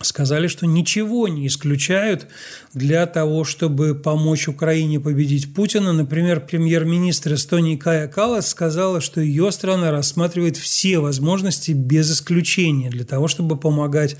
сказали, 0.02 0.48
что 0.48 0.66
ничего 0.66 1.28
не 1.28 1.48
исключают 1.48 2.28
для 2.74 3.06
того, 3.06 3.44
чтобы 3.44 3.96
помочь 3.96 4.48
Украине 4.48 5.00
победить 5.00 5.54
Путина. 5.54 5.92
Например, 5.92 6.40
премьер-министр 6.40 7.34
Эстонии 7.34 7.76
Кая 7.76 8.08
Калас 8.08 8.48
сказала, 8.48 9.02
что 9.02 9.20
ее 9.20 9.52
страна 9.52 9.92
рассматривает 9.92 10.56
все 10.56 11.00
возможности 11.00 11.72
без 11.72 12.12
исключения 12.12 12.90
для 12.90 13.04
того, 13.04 13.28
чтобы 13.28 13.58
помогать 13.58 14.16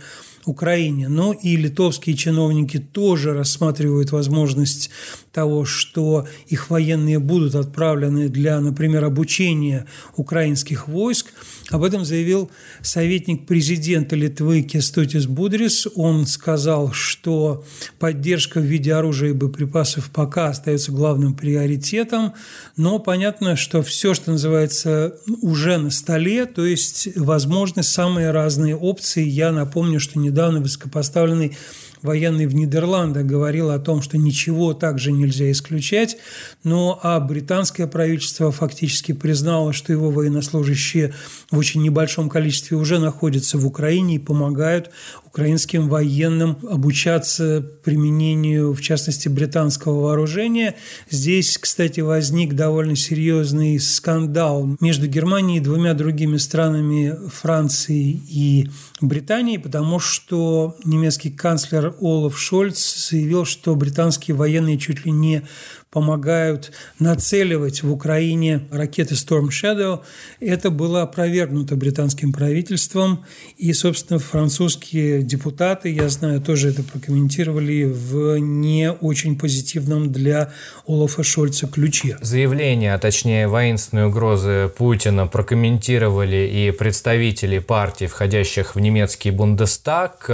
Украине. 0.46 1.08
Но 1.08 1.34
и 1.34 1.56
литовские 1.56 2.16
чиновники 2.16 2.80
тоже 2.80 3.34
рассматривают 3.34 4.12
возможность 4.12 4.90
того, 5.32 5.66
что 5.66 6.28
их 6.48 6.70
военные 6.70 7.20
будут 7.20 7.56
отправлены 7.56 8.30
для, 8.30 8.60
например, 8.60 9.06
обучения 9.06 9.86
украинских 10.16 10.88
войск. 10.88 11.28
Об 11.70 11.84
этом 11.84 12.04
заявил 12.04 12.50
советник 12.82 13.46
президента 13.46 14.16
Литвы 14.16 14.64
Кестутис 14.64 15.28
Будрис. 15.28 15.88
Он 15.96 16.26
сказал, 16.26 16.92
что 16.92 17.64
поддержка 18.00 18.60
в 18.60 18.64
виде 18.64 18.94
оружия 18.94 19.30
и 19.30 19.34
боеприпасов 19.34 20.10
пока 20.12 20.48
остается 20.48 20.92
главным 20.92 21.36
приоритетом, 21.36 22.34
но 22.76 22.98
понятно, 22.98 23.56
что 23.56 23.84
все, 23.84 24.14
что 24.14 24.32
называется, 24.32 25.20
уже 25.42 25.78
на 25.78 25.92
столе, 25.92 26.46
то 26.46 26.66
есть 26.66 27.10
возможны 27.16 27.84
самые 27.84 28.32
разные 28.32 28.76
опции. 28.76 29.24
Я 29.24 29.52
напомню, 29.52 30.00
что 30.00 30.18
недавно 30.18 30.62
высокопоставленный 30.62 31.56
военный 32.02 32.46
в 32.48 32.56
Нидерландах 32.56 33.26
говорил 33.26 33.70
о 33.72 33.80
том, 33.80 34.02
что 34.02 34.18
ничего 34.18 34.74
также 34.74 35.12
нельзя 35.12 35.52
исключать, 35.52 36.18
но 36.64 37.00
а 37.02 37.20
британское 37.20 37.88
правительство 37.88 38.52
фактически 38.52 39.12
признало, 39.12 39.74
что 39.74 39.94
его 39.94 40.12
военнослужащие 40.12 41.14
в 41.52 41.58
очень 41.58 41.82
небольшом 41.82 42.30
количестве 42.30 42.78
уже 42.78 43.00
находятся 43.00 43.58
в 43.58 43.66
Украине 43.66 44.16
и 44.16 44.20
помогают 44.20 44.92
украинским 45.30 45.88
военным 45.90 46.58
обучаться 46.70 47.64
применению, 47.84 48.74
в 48.74 48.82
частности, 48.82 49.30
британского 49.30 50.02
вооружения. 50.02 50.76
Здесь, 51.10 51.58
кстати, 51.58 52.00
возник 52.00 52.56
довольно 52.56 52.96
серьезный 52.96 53.80
скандал 53.80 54.76
между 54.80 55.08
Германией 55.08 55.60
и 55.60 55.64
двумя 55.64 55.94
другими 55.94 56.38
странами 56.38 57.16
Францией 57.30 58.22
и 58.28 58.70
Британией, 59.02 59.60
потому 59.60 60.00
что 60.00 60.76
немецкий 60.84 61.30
канцлер 61.30 61.96
Олаф 62.02 62.38
Шольц 62.38 63.10
заявил, 63.10 63.46
что 63.46 63.76
британские 63.76 64.36
военные 64.36 64.78
чуть 64.78 65.06
ли 65.06 65.12
не 65.12 65.44
помогают 65.92 66.72
нацеливать 67.00 67.82
в 67.82 67.92
Украине 67.92 68.68
ракеты 68.72 69.16
Storm 69.16 69.50
Shadow. 69.50 70.02
Это 70.40 70.70
было 70.70 71.02
опровергнуто 71.02 71.76
британским 71.76 72.32
правительством. 72.32 73.26
И, 73.58 73.74
собственно, 73.74 74.20
французские 74.20 75.19
депутаты, 75.22 75.90
я 75.94 76.10
знаю, 76.10 76.42
тоже 76.42 76.70
это 76.70 76.84
прокомментировали 76.84 77.86
в 77.86 78.38
не 78.40 78.92
очень 78.92 79.38
позитивном 79.38 80.12
для 80.12 80.52
Олафа 80.88 81.24
Шольца 81.24 81.68
ключе. 81.68 82.18
Заявление, 82.22 82.94
а 82.94 83.00
точнее 83.00 83.48
воинственные 83.48 84.08
угрозы 84.08 84.72
Путина 84.78 85.28
прокомментировали 85.28 86.50
и 86.52 86.72
представители 86.72 87.60
партий, 87.60 88.08
входящих 88.08 88.76
в 88.76 88.80
немецкий 88.80 89.32
Бундестаг. 89.32 90.30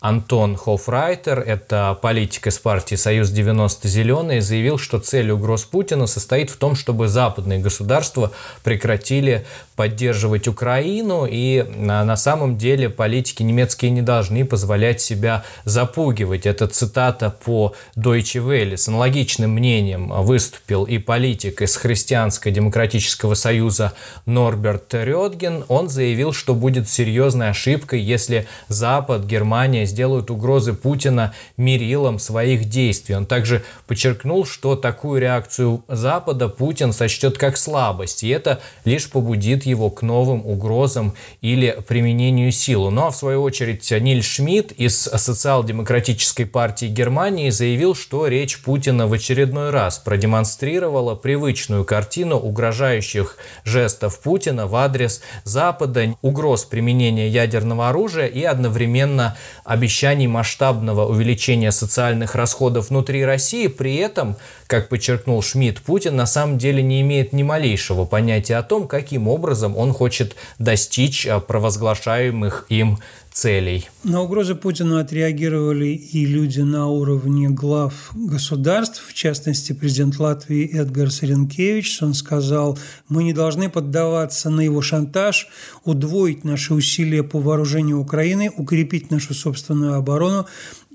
Антон 0.00 0.56
Хофрайтер, 0.56 1.38
это 1.40 1.98
политик 2.02 2.46
из 2.46 2.58
партии 2.58 2.94
«Союз 2.94 3.30
90 3.30 3.88
зеленые», 3.88 4.42
заявил, 4.42 4.76
что 4.78 4.98
цель 4.98 5.30
угроз 5.30 5.64
Путина 5.64 6.06
состоит 6.06 6.50
в 6.50 6.56
том, 6.56 6.74
чтобы 6.74 7.08
западные 7.08 7.58
государства 7.58 8.30
прекратили 8.62 9.46
поддерживать 9.76 10.46
Украину, 10.46 11.26
и 11.28 11.64
на 11.76 12.16
самом 12.16 12.58
деле 12.58 12.90
политики 12.90 13.42
немецкие 13.42 13.90
не 13.90 14.02
должны 14.14 14.44
позволять 14.44 15.00
себя 15.00 15.44
запугивать. 15.64 16.46
Это 16.46 16.68
цитата 16.68 17.30
по 17.44 17.74
Deutsche 17.96 18.40
Welle. 18.40 18.76
С 18.76 18.88
аналогичным 18.88 19.50
мнением 19.50 20.08
выступил 20.22 20.84
и 20.84 20.98
политик 20.98 21.62
из 21.62 21.76
Христианско-демократического 21.76 23.34
союза 23.34 23.92
Норберт 24.26 24.94
Рёдген. 24.94 25.64
Он 25.68 25.88
заявил, 25.88 26.32
что 26.32 26.54
будет 26.54 26.88
серьезной 26.88 27.50
ошибкой, 27.50 28.00
если 28.00 28.46
Запад, 28.68 29.24
Германия 29.24 29.84
сделают 29.84 30.30
угрозы 30.30 30.74
Путина 30.74 31.34
мерилом 31.56 32.18
своих 32.18 32.66
действий. 32.66 33.16
Он 33.16 33.26
также 33.26 33.64
подчеркнул, 33.86 34.46
что 34.46 34.76
такую 34.76 35.20
реакцию 35.20 35.82
Запада 35.88 36.48
Путин 36.48 36.92
сочтет 36.92 37.36
как 37.36 37.56
слабость, 37.56 38.22
и 38.22 38.28
это 38.28 38.60
лишь 38.84 39.10
побудит 39.10 39.66
его 39.66 39.90
к 39.90 40.02
новым 40.02 40.46
угрозам 40.46 41.14
или 41.40 41.76
применению 41.88 42.52
силы. 42.52 42.90
Ну 42.90 43.06
а 43.06 43.10
в 43.10 43.16
свою 43.16 43.42
очередь 43.42 43.82
Ниль 44.04 44.22
Шмидт 44.22 44.72
из 44.72 45.04
Социал-демократической 45.04 46.44
партии 46.44 46.88
Германии 46.88 47.48
заявил, 47.48 47.94
что 47.94 48.26
речь 48.26 48.60
Путина 48.60 49.06
в 49.06 49.14
очередной 49.14 49.70
раз 49.70 49.96
продемонстрировала 49.96 51.14
привычную 51.14 51.86
картину 51.86 52.36
угрожающих 52.36 53.38
жестов 53.64 54.20
Путина 54.20 54.66
в 54.66 54.76
адрес 54.76 55.22
Запада, 55.44 56.16
угроз 56.20 56.66
применения 56.66 57.30
ядерного 57.30 57.88
оружия 57.88 58.26
и 58.26 58.42
одновременно 58.42 59.38
обещаний 59.64 60.26
масштабного 60.26 61.06
увеличения 61.06 61.72
социальных 61.72 62.34
расходов 62.34 62.90
внутри 62.90 63.24
России. 63.24 63.68
При 63.68 63.96
этом 63.96 64.36
как 64.66 64.90
подчеркнул 64.90 65.40
Шмидт, 65.40 65.80
Путин 65.80 66.16
на 66.16 66.26
самом 66.26 66.58
деле 66.58 66.82
не 66.82 67.00
имеет 67.00 67.32
ни 67.32 67.42
малейшего 67.42 68.04
понятия 68.04 68.56
о 68.56 68.62
том, 68.62 68.86
каким 68.86 69.28
образом 69.28 69.78
он 69.78 69.94
хочет 69.94 70.36
достичь 70.58 71.26
а, 71.26 71.40
провозглашаемых 71.40 72.66
им 72.68 72.98
целей. 73.34 73.88
На 74.04 74.22
угрозы 74.22 74.54
Путина 74.54 75.00
отреагировали 75.00 75.88
и 75.88 76.24
люди 76.24 76.60
на 76.60 76.86
уровне 76.86 77.50
глав 77.50 78.12
государств, 78.14 79.02
в 79.06 79.12
частности, 79.12 79.72
президент 79.72 80.20
Латвии 80.20 80.64
Эдгар 80.64 81.10
Саренкевич. 81.10 82.00
Он 82.00 82.14
сказал, 82.14 82.78
мы 83.08 83.24
не 83.24 83.32
должны 83.32 83.68
поддаваться 83.68 84.50
на 84.50 84.60
его 84.60 84.80
шантаж, 84.82 85.48
удвоить 85.82 86.44
наши 86.44 86.74
усилия 86.74 87.24
по 87.24 87.40
вооружению 87.40 87.98
Украины, 87.98 88.52
укрепить 88.56 89.10
нашу 89.10 89.34
собственную 89.34 89.94
оборону, 89.94 90.46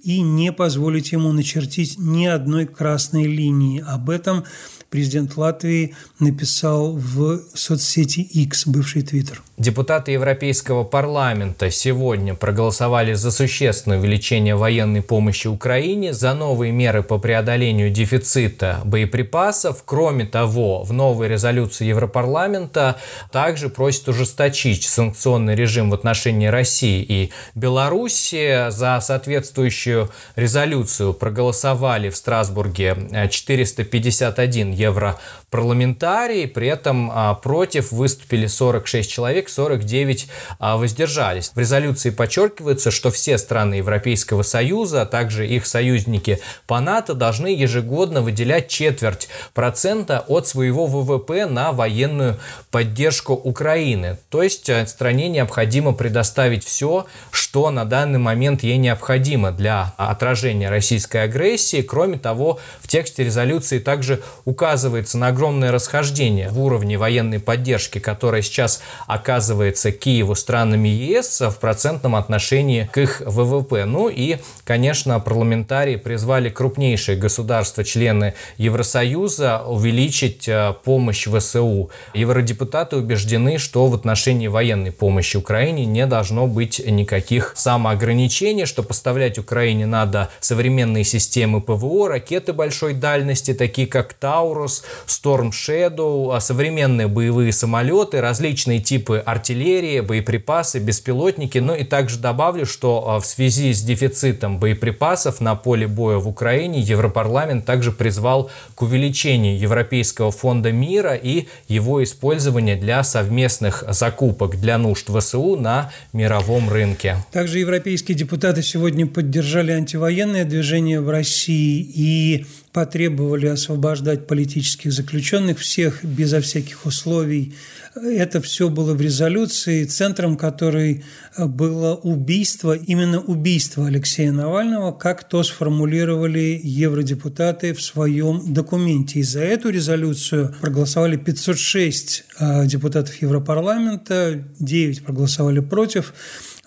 и 0.01 0.21
не 0.21 0.53
позволить 0.53 1.11
ему 1.11 1.33
начертить 1.33 1.99
ни 1.99 2.25
одной 2.25 2.65
красной 2.65 3.25
линии. 3.25 3.83
Об 3.85 4.09
этом 4.09 4.45
президент 4.89 5.35
Латвии 5.35 5.93
написал 6.19 6.95
в 6.95 7.41
соцсети 7.53 8.21
X, 8.21 8.65
бывший 8.65 9.01
Твиттер. 9.01 9.43
Депутаты 9.59 10.13
Европейского 10.13 10.85
парламента 10.85 11.69
сегодня 11.69 12.33
проголосовали 12.33 13.11
за 13.11 13.29
существенное 13.29 13.99
увеличение 13.99 14.55
военной 14.55 15.01
помощи 15.01 15.47
Украине, 15.47 16.13
за 16.13 16.33
новые 16.33 16.71
меры 16.71 17.03
по 17.03 17.17
преодолению 17.17 17.89
дефицита 17.89 18.79
боеприпасов. 18.85 19.83
Кроме 19.83 20.25
того, 20.25 20.83
в 20.83 20.93
новой 20.93 21.27
резолюции 21.27 21.87
Европарламента 21.87 22.95
также 23.33 23.67
просят 23.67 24.07
ужесточить 24.07 24.85
санкционный 24.85 25.55
режим 25.55 25.89
в 25.89 25.93
отношении 25.93 26.47
России 26.47 27.03
и 27.05 27.31
Беларуси. 27.53 28.69
За 28.69 29.01
соответствующую 29.01 30.09
резолюцию 30.37 31.13
проголосовали 31.13 32.09
в 32.09 32.15
Страсбурге 32.15 33.27
451 33.29 34.71
европарламентарий. 34.71 36.47
При 36.47 36.69
этом 36.69 37.11
а, 37.13 37.33
против 37.33 37.91
выступили 37.91 38.47
46 38.47 39.11
человек, 39.11 39.48
49 39.49 40.27
а, 40.59 40.77
воздержались. 40.77 41.51
В 41.53 41.59
резолюции 41.59 42.09
подчеркивается, 42.09 42.91
что 42.91 43.11
все 43.11 43.37
страны 43.37 43.75
Европейского 43.75 44.43
Союза, 44.43 45.03
а 45.03 45.05
также 45.05 45.47
их 45.47 45.65
союзники 45.65 46.39
по 46.67 46.79
НАТО 46.79 47.13
должны 47.13 47.47
ежегодно 47.47 48.21
выделять 48.21 48.67
четверть 48.67 49.29
процента 49.53 50.23
от 50.27 50.47
своего 50.47 50.85
ВВП 50.85 51.45
на 51.45 51.71
военную 51.71 52.37
поддержку 52.71 53.33
Украины. 53.33 54.17
То 54.29 54.43
есть 54.43 54.69
э, 54.69 54.85
стране 54.87 55.29
необходимо 55.29 55.93
предоставить 55.93 56.63
все, 56.63 57.05
что 57.31 57.71
на 57.71 57.85
данный 57.85 58.19
момент 58.19 58.63
ей 58.63 58.77
необходимо 58.77 59.51
для 59.51 59.93
отражения 59.97 60.69
российской 60.69 61.23
агрессии. 61.23 61.81
Кроме 61.81 62.17
того, 62.17 62.59
в 62.81 62.87
тексте 62.87 63.23
резолюции 63.23 63.79
также 63.79 64.21
указывается 64.45 65.17
на 65.17 65.27
огромное 65.27 65.71
расхождение 65.71 66.49
в 66.49 66.59
уровне 66.61 66.97
военной 66.97 67.39
поддержки, 67.39 67.99
которая 67.99 68.41
сейчас 68.41 68.81
оказывается 69.07 69.38
Киеву 69.39 70.35
странами 70.35 70.89
ЕС 70.89 71.41
в 71.41 71.55
процентном 71.59 72.15
отношении 72.15 72.89
к 72.91 72.97
их 72.97 73.21
ВВП. 73.25 73.85
Ну 73.85 74.09
и, 74.09 74.37
конечно, 74.63 75.19
парламентарии 75.19 75.95
призвали 75.95 76.49
крупнейшие 76.49 77.17
государства-члены 77.17 78.33
Евросоюза 78.57 79.63
увеличить 79.65 80.47
э, 80.47 80.73
помощь 80.83 81.27
ВСУ. 81.27 81.89
Евродепутаты 82.13 82.97
убеждены, 82.97 83.57
что 83.57 83.87
в 83.87 83.95
отношении 83.95 84.47
военной 84.47 84.91
помощи 84.91 85.37
Украине 85.37 85.85
не 85.85 86.05
должно 86.05 86.47
быть 86.47 86.81
никаких 86.85 87.53
самоограничений, 87.55 88.65
что 88.65 88.83
поставлять 88.83 89.37
Украине 89.37 89.85
надо 89.85 90.29
современные 90.39 91.03
системы 91.03 91.61
ПВО, 91.61 92.09
ракеты 92.09 92.53
большой 92.53 92.93
дальности, 92.93 93.53
такие 93.53 93.87
как 93.87 94.13
Таурус, 94.13 94.83
Storm 95.07 95.51
Shadow, 95.51 96.35
а 96.35 96.39
современные 96.39 97.07
боевые 97.07 97.51
самолеты, 97.51 98.21
различные 98.21 98.79
типы 98.79 99.21
артиллерии, 99.31 99.99
боеприпасы, 99.99 100.79
беспилотники. 100.79 101.57
Ну 101.57 101.75
и 101.75 101.83
также 101.83 102.19
добавлю, 102.19 102.65
что 102.65 103.03
а, 103.07 103.19
в 103.19 103.25
связи 103.25 103.73
с 103.73 103.81
дефицитом 103.81 104.59
боеприпасов 104.59 105.41
на 105.41 105.55
поле 105.55 105.87
боя 105.87 106.17
в 106.17 106.27
Украине 106.27 106.79
Европарламент 106.79 107.65
также 107.65 107.91
призвал 107.91 108.49
к 108.75 108.81
увеличению 108.81 109.57
Европейского 109.59 110.31
фонда 110.31 110.71
мира 110.71 111.15
и 111.15 111.47
его 111.67 112.03
использования 112.03 112.75
для 112.75 113.03
совместных 113.03 113.83
закупок 113.89 114.59
для 114.59 114.77
нужд 114.77 115.09
ВСУ 115.09 115.55
на 115.55 115.91
мировом 116.13 116.69
рынке. 116.69 117.17
Также 117.31 117.59
европейские 117.59 118.17
депутаты 118.17 118.61
сегодня 118.61 119.07
поддержали 119.07 119.71
антивоенное 119.71 120.45
движение 120.45 121.01
в 121.01 121.09
России 121.09 121.81
и 121.81 122.45
потребовали 122.71 123.47
освобождать 123.47 124.27
политических 124.27 124.93
заключенных 124.93 125.59
всех 125.59 126.03
безо 126.03 126.39
всяких 126.39 126.85
условий. 126.85 127.53
Это 127.95 128.41
все 128.41 128.69
было 128.69 128.93
в 128.93 129.01
резолюции, 129.01 129.85
центром 129.85 130.37
которой 130.37 131.03
было 131.37 131.95
убийство, 131.95 132.75
именно 132.75 133.19
убийство 133.19 133.87
Алексея 133.87 134.31
Навального, 134.31 134.91
как 134.91 135.27
то 135.27 135.41
сформулировали 135.41 136.59
евродепутаты 136.63 137.73
в 137.73 137.81
своем 137.81 138.53
документе. 138.53 139.19
И 139.19 139.23
за 139.23 139.41
эту 139.41 139.69
резолюцию 139.69 140.55
проголосовали 140.61 141.17
506 141.17 142.25
а, 142.37 142.65
депутатов 142.65 143.19
Европарламента, 143.21 144.43
9 144.59 145.03
проголосовали 145.03 145.59
против. 145.59 146.13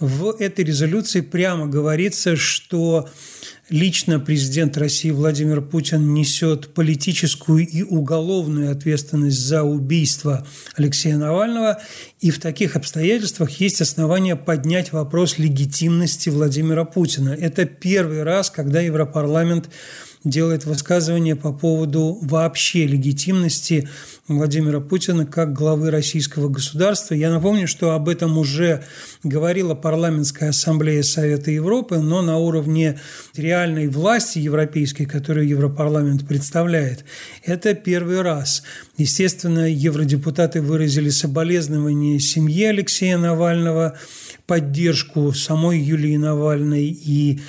В 0.00 0.36
этой 0.40 0.64
резолюции 0.64 1.20
прямо 1.20 1.66
говорится, 1.66 2.34
что 2.34 3.08
лично 3.72 4.20
президент 4.20 4.76
России 4.76 5.10
Владимир 5.10 5.62
Путин 5.62 6.12
несет 6.12 6.74
политическую 6.74 7.66
и 7.66 7.82
уголовную 7.82 8.70
ответственность 8.70 9.40
за 9.40 9.62
убийство 9.62 10.46
Алексея 10.76 11.16
Навального, 11.16 11.80
и 12.20 12.30
в 12.30 12.38
таких 12.38 12.76
обстоятельствах 12.76 13.50
есть 13.60 13.80
основания 13.80 14.36
поднять 14.36 14.92
вопрос 14.92 15.38
легитимности 15.38 16.28
Владимира 16.28 16.84
Путина. 16.84 17.30
Это 17.30 17.64
первый 17.64 18.22
раз, 18.22 18.50
когда 18.50 18.80
Европарламент 18.80 19.70
делает 20.24 20.64
высказывание 20.66 21.36
по 21.36 21.52
поводу 21.52 22.18
вообще 22.22 22.86
легитимности 22.86 23.88
Владимира 24.28 24.80
Путина 24.80 25.26
как 25.26 25.52
главы 25.52 25.90
российского 25.90 26.48
государства. 26.48 27.14
Я 27.14 27.30
напомню, 27.30 27.66
что 27.66 27.92
об 27.92 28.08
этом 28.08 28.38
уже 28.38 28.84
говорила 29.24 29.74
парламентская 29.74 30.50
ассамблея 30.50 31.02
Совета 31.02 31.50
Европы, 31.50 31.98
но 31.98 32.22
на 32.22 32.38
уровне 32.38 33.00
реальной 33.36 33.88
власти 33.88 34.38
европейской, 34.38 35.04
которую 35.04 35.48
Европарламент 35.48 36.26
представляет, 36.26 37.04
это 37.44 37.74
первый 37.74 38.22
раз. 38.22 38.62
Естественно, 38.96 39.70
евродепутаты 39.70 40.62
выразили 40.62 41.08
соболезнования 41.08 42.20
семье 42.20 42.70
Алексея 42.70 43.18
Навального, 43.18 43.98
поддержку 44.46 45.32
самой 45.32 45.80
Юлии 45.80 46.16
Навальной 46.16 46.86
и 46.86 47.40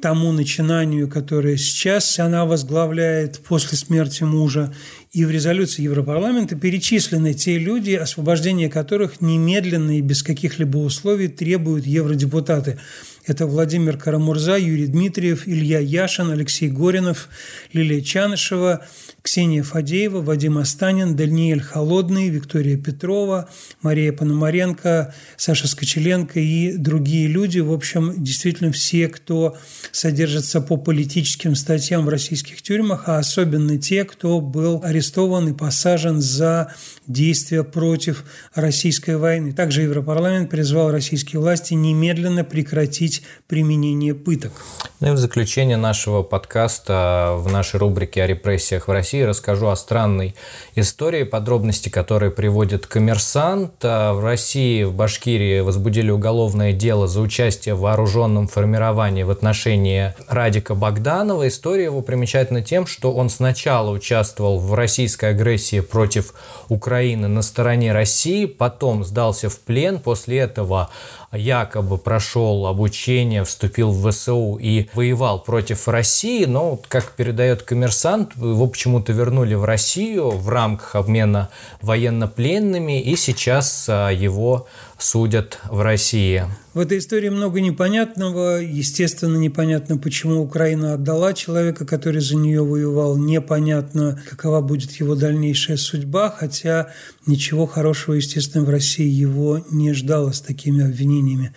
тому 0.00 0.32
начинанию, 0.32 1.08
которое 1.08 1.56
сейчас 1.56 2.18
она 2.18 2.44
возглавляет 2.44 3.40
после 3.40 3.76
смерти 3.76 4.22
мужа. 4.22 4.74
И 5.12 5.24
в 5.24 5.30
резолюции 5.30 5.82
Европарламента 5.82 6.54
перечислены 6.54 7.34
те 7.34 7.58
люди, 7.58 7.92
освобождение 7.92 8.68
которых 8.68 9.20
немедленно 9.20 9.98
и 9.98 10.02
без 10.02 10.22
каких-либо 10.22 10.78
условий 10.78 11.28
требуют 11.28 11.86
евродепутаты. 11.86 12.78
Это 13.26 13.46
Владимир 13.46 13.98
Карамурза, 13.98 14.56
Юрий 14.56 14.86
Дмитриев, 14.86 15.46
Илья 15.46 15.80
Яшин, 15.80 16.30
Алексей 16.30 16.68
Горинов, 16.68 17.28
Лилия 17.72 18.00
Чанышева, 18.00 18.86
Ксения 19.22 19.62
Фадеева, 19.62 20.22
Вадим 20.22 20.58
Астанин, 20.58 21.16
Даниэль 21.16 21.60
Холодный, 21.60 22.28
Виктория 22.28 22.76
Петрова, 22.76 23.48
Мария 23.82 24.12
Пономаренко, 24.12 25.14
Саша 25.36 25.68
Скочеленко 25.68 26.40
и 26.40 26.76
другие 26.76 27.26
люди. 27.26 27.58
В 27.58 27.72
общем, 27.72 28.14
действительно 28.16 28.72
все, 28.72 29.08
кто 29.08 29.56
содержится 29.92 30.60
по 30.60 30.76
политическим 30.76 31.54
статьям 31.54 32.06
в 32.06 32.08
российских 32.08 32.62
тюрьмах, 32.62 33.04
а 33.06 33.18
особенно 33.18 33.78
те, 33.78 34.04
кто 34.04 34.40
был 34.40 34.80
арестован 34.84 35.48
и 35.48 35.52
посажен 35.52 36.20
за 36.20 36.72
действия 37.06 37.64
против 37.64 38.24
российской 38.54 39.16
войны. 39.16 39.52
Также 39.52 39.82
Европарламент 39.82 40.50
призвал 40.50 40.90
российские 40.90 41.40
власти 41.40 41.74
немедленно 41.74 42.44
прекратить 42.44 43.22
применение 43.46 44.14
пыток. 44.14 44.52
Ну 45.00 45.08
и 45.08 45.10
в 45.12 45.18
заключение 45.18 45.76
нашего 45.76 46.22
подкаста 46.22 47.34
в 47.36 47.50
нашей 47.50 47.78
рубрике 47.78 48.22
о 48.22 48.26
репрессиях 48.26 48.88
в 48.88 48.90
России 48.90 49.07
расскажу 49.16 49.68
о 49.68 49.76
странной 49.76 50.34
истории, 50.74 51.24
подробности 51.24 51.88
которой 51.88 52.30
приводит 52.30 52.86
коммерсант. 52.86 53.72
А 53.82 54.12
в 54.12 54.24
России, 54.24 54.84
в 54.84 54.94
Башкирии 54.94 55.60
возбудили 55.60 56.10
уголовное 56.10 56.72
дело 56.72 57.08
за 57.08 57.20
участие 57.20 57.74
в 57.74 57.80
вооруженном 57.80 58.48
формировании 58.48 59.22
в 59.22 59.30
отношении 59.30 60.14
Радика 60.28 60.74
Богданова. 60.74 61.48
История 61.48 61.84
его 61.84 62.02
примечательна 62.02 62.62
тем, 62.62 62.86
что 62.86 63.12
он 63.12 63.30
сначала 63.30 63.90
участвовал 63.90 64.58
в 64.58 64.74
российской 64.74 65.30
агрессии 65.30 65.80
против 65.80 66.34
Украины 66.68 67.28
на 67.28 67.42
стороне 67.42 67.92
России, 67.92 68.44
потом 68.44 69.04
сдался 69.04 69.48
в 69.48 69.58
плен, 69.60 69.98
после 69.98 70.38
этого 70.38 70.90
якобы 71.32 71.98
прошел 71.98 72.66
обучение, 72.66 73.44
вступил 73.44 73.90
в 73.90 74.10
ВСУ 74.10 74.58
и 74.60 74.88
воевал 74.94 75.40
против 75.40 75.88
России, 75.88 76.44
но, 76.46 76.78
как 76.88 77.12
передает 77.12 77.62
коммерсант, 77.62 78.34
его 78.36 78.66
почему-то 78.66 79.12
вернули 79.12 79.54
в 79.54 79.64
Россию 79.64 80.30
в 80.30 80.48
рамках 80.48 80.94
обмена 80.94 81.50
военнопленными, 81.82 83.00
и 83.00 83.16
сейчас 83.16 83.86
а, 83.88 84.10
его 84.10 84.66
судят 84.98 85.58
в 85.70 85.80
России. 85.80 86.44
В 86.74 86.80
этой 86.80 86.98
истории 86.98 87.28
много 87.28 87.60
непонятного. 87.60 88.60
Естественно, 88.60 89.36
непонятно, 89.36 89.96
почему 89.96 90.40
Украина 90.42 90.94
отдала 90.94 91.32
человека, 91.32 91.86
который 91.86 92.20
за 92.20 92.36
нее 92.36 92.62
воевал. 92.62 93.16
Непонятно, 93.16 94.20
какова 94.28 94.60
будет 94.60 94.92
его 94.92 95.14
дальнейшая 95.14 95.76
судьба, 95.76 96.30
хотя 96.30 96.90
ничего 97.26 97.66
хорошего, 97.66 98.14
естественно, 98.14 98.64
в 98.64 98.70
России 98.70 99.08
его 99.08 99.64
не 99.70 99.92
ждало 99.92 100.32
с 100.32 100.40
такими 100.40 100.84
обвинениями. 100.84 101.54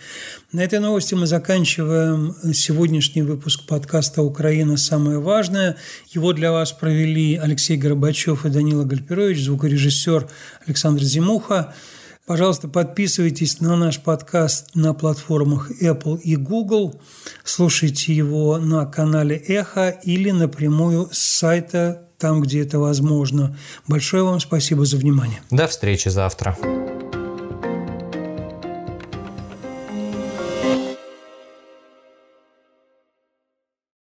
На 0.52 0.64
этой 0.64 0.80
новости 0.80 1.14
мы 1.14 1.26
заканчиваем 1.26 2.34
сегодняшний 2.54 3.22
выпуск 3.22 3.66
подкаста 3.66 4.22
«Украина. 4.22 4.76
Самое 4.76 5.18
важное». 5.18 5.76
Его 6.10 6.32
для 6.32 6.52
вас 6.52 6.72
провели 6.72 7.36
Алексей 7.36 7.76
Горбачев 7.76 8.44
и 8.44 8.50
Данила 8.50 8.84
Гальперович, 8.84 9.44
звукорежиссер 9.44 10.28
Александр 10.66 11.02
Зимуха. 11.02 11.74
Пожалуйста, 12.26 12.68
подписывайтесь 12.68 13.60
на 13.60 13.76
наш 13.76 14.00
подкаст 14.00 14.76
на 14.76 14.94
платформах 14.94 15.70
Apple 15.82 16.20
и 16.20 16.36
Google. 16.36 17.00
Слушайте 17.42 18.14
его 18.14 18.58
на 18.58 18.86
канале 18.86 19.36
Эхо 19.36 19.88
или 19.90 20.30
напрямую 20.30 21.08
с 21.10 21.18
сайта 21.18 22.08
там, 22.18 22.40
где 22.40 22.62
это 22.62 22.78
возможно. 22.78 23.56
Большое 23.88 24.22
вам 24.22 24.38
спасибо 24.38 24.84
за 24.84 24.98
внимание. 24.98 25.42
До 25.50 25.66
встречи 25.66 26.08
завтра. 26.08 26.56